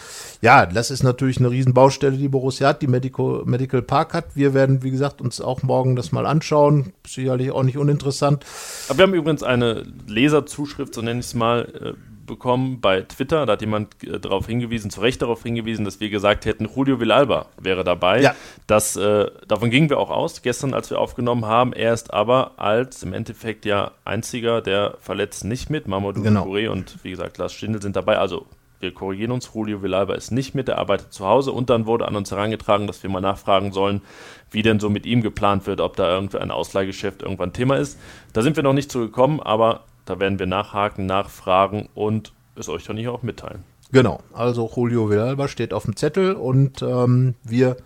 Ja, 0.43 0.67
das 0.67 0.91
ist 0.91 1.03
natürlich 1.03 1.39
eine 1.39 1.51
Riesenbaustelle, 1.51 2.17
die 2.17 2.29
Borussia 2.29 2.69
hat, 2.69 2.83
die 2.83 2.87
Medical, 2.87 3.43
Medical 3.45 3.83
Park 3.83 4.15
hat. 4.15 4.37
Wir 4.37 4.55
werden, 4.55 4.83
wie 4.85 4.91
gesagt, 4.93 5.21
uns 5.21 5.41
auch 5.41 5.63
morgen 5.63 5.97
das 5.97 6.13
mal 6.13 6.27
anschauen. 6.27 6.93
Sicherlich 7.07 7.51
auch 7.51 7.65
nicht 7.65 7.79
uninteressant. 7.79 8.45
Aber 8.89 8.99
wir 8.99 9.03
haben 9.05 9.15
übrigens 9.15 9.43
eine 9.43 9.85
Leserzuschrift, 10.07 10.95
so 10.95 11.03
nenne 11.03 11.21
ich 11.21 11.27
es 11.27 11.35
mal, 11.35 11.69
äh, 11.81 12.16
bekommen 12.27 12.81
bei 12.81 13.03
Twitter. 13.03 13.47
Da 13.47 13.53
hat 13.53 13.61
jemand 13.61 14.03
äh, 14.05 14.21
darauf 14.21 14.47
hingewiesen, 14.47 14.91
zu 14.91 15.01
Recht 15.01 15.23
darauf 15.23 15.43
hingewiesen, 15.43 15.85
dass 15.85 16.01
wir 16.01 16.11
gesagt 16.11 16.45
hätten, 16.45 16.69
Julio 16.75 17.01
Villalba 17.01 17.47
wäre 17.61 17.85
dabei. 17.85 18.23
Ja. 18.23 18.35
Das, 18.67 18.97
äh, 18.97 19.27
davon 19.49 19.71
gingen 19.71 19.89
wir 19.89 19.99
auch 19.99 20.11
aus, 20.11 20.43
gestern, 20.43 20.75
als 20.75 20.91
wir 20.91 20.99
aufgenommen 20.99 21.47
haben. 21.47 21.73
Er 21.73 21.95
ist 21.95 22.13
aber 22.13 22.53
als 22.57 23.03
im 23.03 23.13
Endeffekt 23.13 23.65
ja 23.65 23.93
einziger 24.05 24.61
der 24.61 24.97
Verletzten 25.01 25.49
nicht 25.49 25.71
mit. 25.71 25.89
Mamadou 25.89 26.23
genau. 26.23 26.45
Touré 26.45 26.69
und 26.69 27.03
wie 27.03 27.11
gesagt 27.11 27.39
Lars 27.39 27.53
Stindl 27.53 27.81
sind 27.81 27.97
dabei. 27.97 28.19
Also 28.19 28.47
wir 28.81 28.93
korrigieren 28.93 29.33
uns, 29.33 29.51
Julio 29.55 29.83
Villalba 29.83 30.15
ist 30.15 30.31
nicht 30.31 30.55
mit, 30.55 30.69
er 30.69 30.79
arbeitet 30.79 31.13
zu 31.13 31.27
Hause 31.27 31.53
und 31.53 31.71
dann 31.71 31.87
wurde 31.87 32.07
an 32.07 32.17
uns 32.17 32.31
herangetragen, 32.31 32.87
dass 32.87 33.03
wir 33.03 33.11
mal 33.11 33.21
nachfragen 33.21 33.73
sollen, 33.73 34.03
wie 34.51 34.63
denn 34.63 34.81
so 34.81 34.91
mit 34.91 35.07
ihm 35.07 35.23
geplant 35.23 35.67
wird, 35.67 35.81
ob 35.81 35.97
da 35.97 36.13
irgendwie 36.13 36.39
ein 36.39 36.51
Ausleihgeschäft 36.51 37.23
irgendwann 37.23 37.53
Thema 37.53 37.77
ist. 37.77 37.99
Da 38.33 38.43
sind 38.43 38.57
wir 38.57 38.63
noch 38.63 38.75
nicht 38.75 38.93
zugekommen, 38.93 39.41
aber 39.41 39.85
da 40.07 40.19
werden 40.19 40.39
wir 40.39 40.47
nachhaken, 40.47 41.05
nachfragen 41.05 41.89
und 41.95 42.33
es 42.55 42.69
euch 42.69 42.85
dann 42.85 42.97
hier 42.97 43.13
auch 43.13 43.23
mitteilen. 43.23 43.65
Genau, 43.93 44.21
also 44.33 44.71
Julio 44.75 45.11
Villalba 45.11 45.49
steht 45.49 45.73
auf 45.73 45.85
dem 45.85 45.97
Zettel 45.97 46.33
und 46.33 46.83
ähm, 46.83 47.35
wir. 47.45 47.77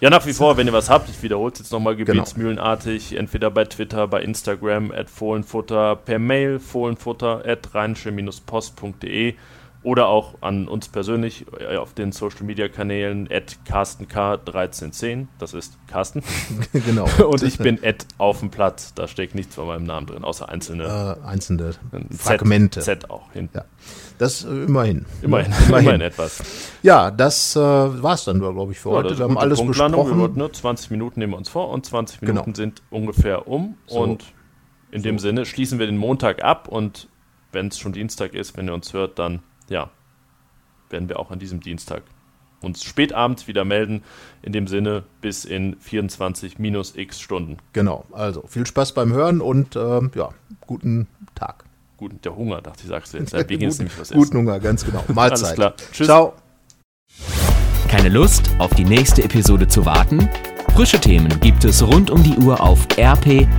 Ja, 0.00 0.10
nach 0.10 0.26
wie 0.26 0.32
vor, 0.32 0.56
wenn 0.56 0.66
ihr 0.66 0.72
was 0.72 0.90
habt, 0.90 1.08
ich 1.08 1.22
wiederhole 1.22 1.52
es 1.52 1.60
jetzt 1.60 1.70
nochmal 1.70 1.94
gebetsmühlenartig, 1.94 3.10
genau. 3.10 3.20
entweder 3.20 3.50
bei 3.52 3.64
Twitter, 3.64 4.08
bei 4.08 4.20
Instagram, 4.22 4.90
at 4.90 5.08
Fohlenfutter, 5.08 5.94
per 5.94 6.18
Mail, 6.18 6.58
fohlenfutter, 6.58 7.44
at 7.46 7.72
rheinische-post.de 7.72 9.34
oder 9.82 10.06
auch 10.06 10.34
an 10.40 10.68
uns 10.68 10.88
persönlich 10.88 11.46
äh, 11.58 11.76
auf 11.76 11.92
den 11.92 12.12
Social 12.12 12.44
Media 12.44 12.68
Kanälen 12.68 13.28
at 13.30 13.56
CarstenK1310. 13.68 15.26
Das 15.38 15.54
ist 15.54 15.76
Carsten. 15.88 16.22
genau. 16.72 17.08
Und 17.26 17.42
ich 17.42 17.58
bin 17.58 17.80
at 17.84 18.06
auf 18.18 18.40
dem 18.40 18.50
Platz. 18.50 18.94
Da 18.94 19.08
steckt 19.08 19.34
nichts 19.34 19.56
von 19.56 19.66
meinem 19.66 19.84
Namen 19.84 20.06
drin, 20.06 20.24
außer 20.24 20.48
einzelne, 20.48 21.18
äh, 21.22 21.26
einzelne 21.26 21.72
Fragmente. 22.16 22.80
Z 22.80 23.10
auch 23.10 23.32
hinten. 23.32 23.58
Ja. 23.58 23.64
Das 24.18 24.44
äh, 24.44 24.48
immerhin. 24.48 25.04
Immerhin, 25.20 25.52
immerhin. 25.66 25.84
immerhin 25.86 26.00
etwas. 26.00 26.42
Ja, 26.82 27.10
das 27.10 27.56
äh, 27.56 27.60
war 27.60 28.14
es 28.14 28.24
dann, 28.24 28.38
glaube 28.38 28.70
ich, 28.70 28.78
für 28.78 28.90
ja, 28.90 28.96
heute. 28.96 29.18
Wir 29.18 29.24
haben 29.24 29.38
alles 29.38 29.64
besprochen. 29.64 30.18
Wir 30.18 30.28
nur 30.28 30.52
20 30.52 30.90
Minuten 30.92 31.18
nehmen 31.18 31.32
wir 31.32 31.38
uns 31.38 31.48
vor 31.48 31.70
und 31.70 31.84
20 31.84 32.20
genau. 32.20 32.32
Minuten 32.32 32.52
genau. 32.52 32.56
sind 32.56 32.82
ungefähr 32.90 33.48
um. 33.48 33.76
So. 33.86 33.98
Und 33.98 34.24
in 34.92 35.00
so. 35.00 35.08
dem 35.08 35.18
Sinne 35.18 35.44
schließen 35.44 35.80
wir 35.80 35.86
den 35.86 35.96
Montag 35.96 36.44
ab 36.44 36.68
und 36.68 37.08
wenn 37.50 37.68
es 37.68 37.78
schon 37.78 37.92
Dienstag 37.92 38.34
ist, 38.34 38.56
wenn 38.56 38.68
ihr 38.68 38.74
uns 38.74 38.92
hört, 38.92 39.18
dann 39.18 39.42
ja, 39.72 39.90
werden 40.90 41.08
wir 41.08 41.18
auch 41.18 41.30
an 41.30 41.38
diesem 41.38 41.60
Dienstag 41.60 42.02
uns 42.60 42.84
spätabends 42.84 43.48
wieder 43.48 43.64
melden. 43.64 44.02
In 44.42 44.52
dem 44.52 44.68
Sinne 44.68 45.02
bis 45.20 45.44
in 45.44 45.76
24 45.80 46.58
minus 46.58 46.94
x 46.96 47.20
Stunden. 47.20 47.56
Genau, 47.72 48.04
also 48.12 48.44
viel 48.46 48.66
Spaß 48.66 48.92
beim 48.92 49.12
Hören 49.12 49.40
und 49.40 49.74
ähm, 49.76 50.12
ja, 50.14 50.28
guten 50.66 51.08
Tag. 51.34 51.64
Guten, 51.96 52.20
der 52.22 52.36
Hunger, 52.36 52.60
dachte 52.62 52.82
ich, 52.82 52.88
sagst 52.88 53.14
du 53.14 53.18
jetzt. 53.18 53.32
Da 53.34 53.42
guten, 53.42 53.58
nämlich 53.58 53.98
was 53.98 54.10
guten 54.10 54.36
Hunger, 54.38 54.60
ganz 54.60 54.84
genau. 54.84 55.04
Mahlzeit. 55.08 55.44
Alles 55.44 55.54
klar. 55.54 55.74
Tschüss. 55.92 56.06
Ciao. 56.06 56.34
Keine 57.88 58.08
Lust, 58.08 58.50
auf 58.58 58.72
die 58.74 58.84
nächste 58.84 59.22
Episode 59.22 59.66
zu 59.68 59.84
warten? 59.84 60.28
Frische 60.74 60.98
Themen 60.98 61.28
gibt 61.40 61.64
es 61.64 61.82
rund 61.82 62.10
um 62.10 62.22
die 62.22 62.36
Uhr 62.38 62.58
auf 62.60 62.86
rp-online.de. 62.96 63.52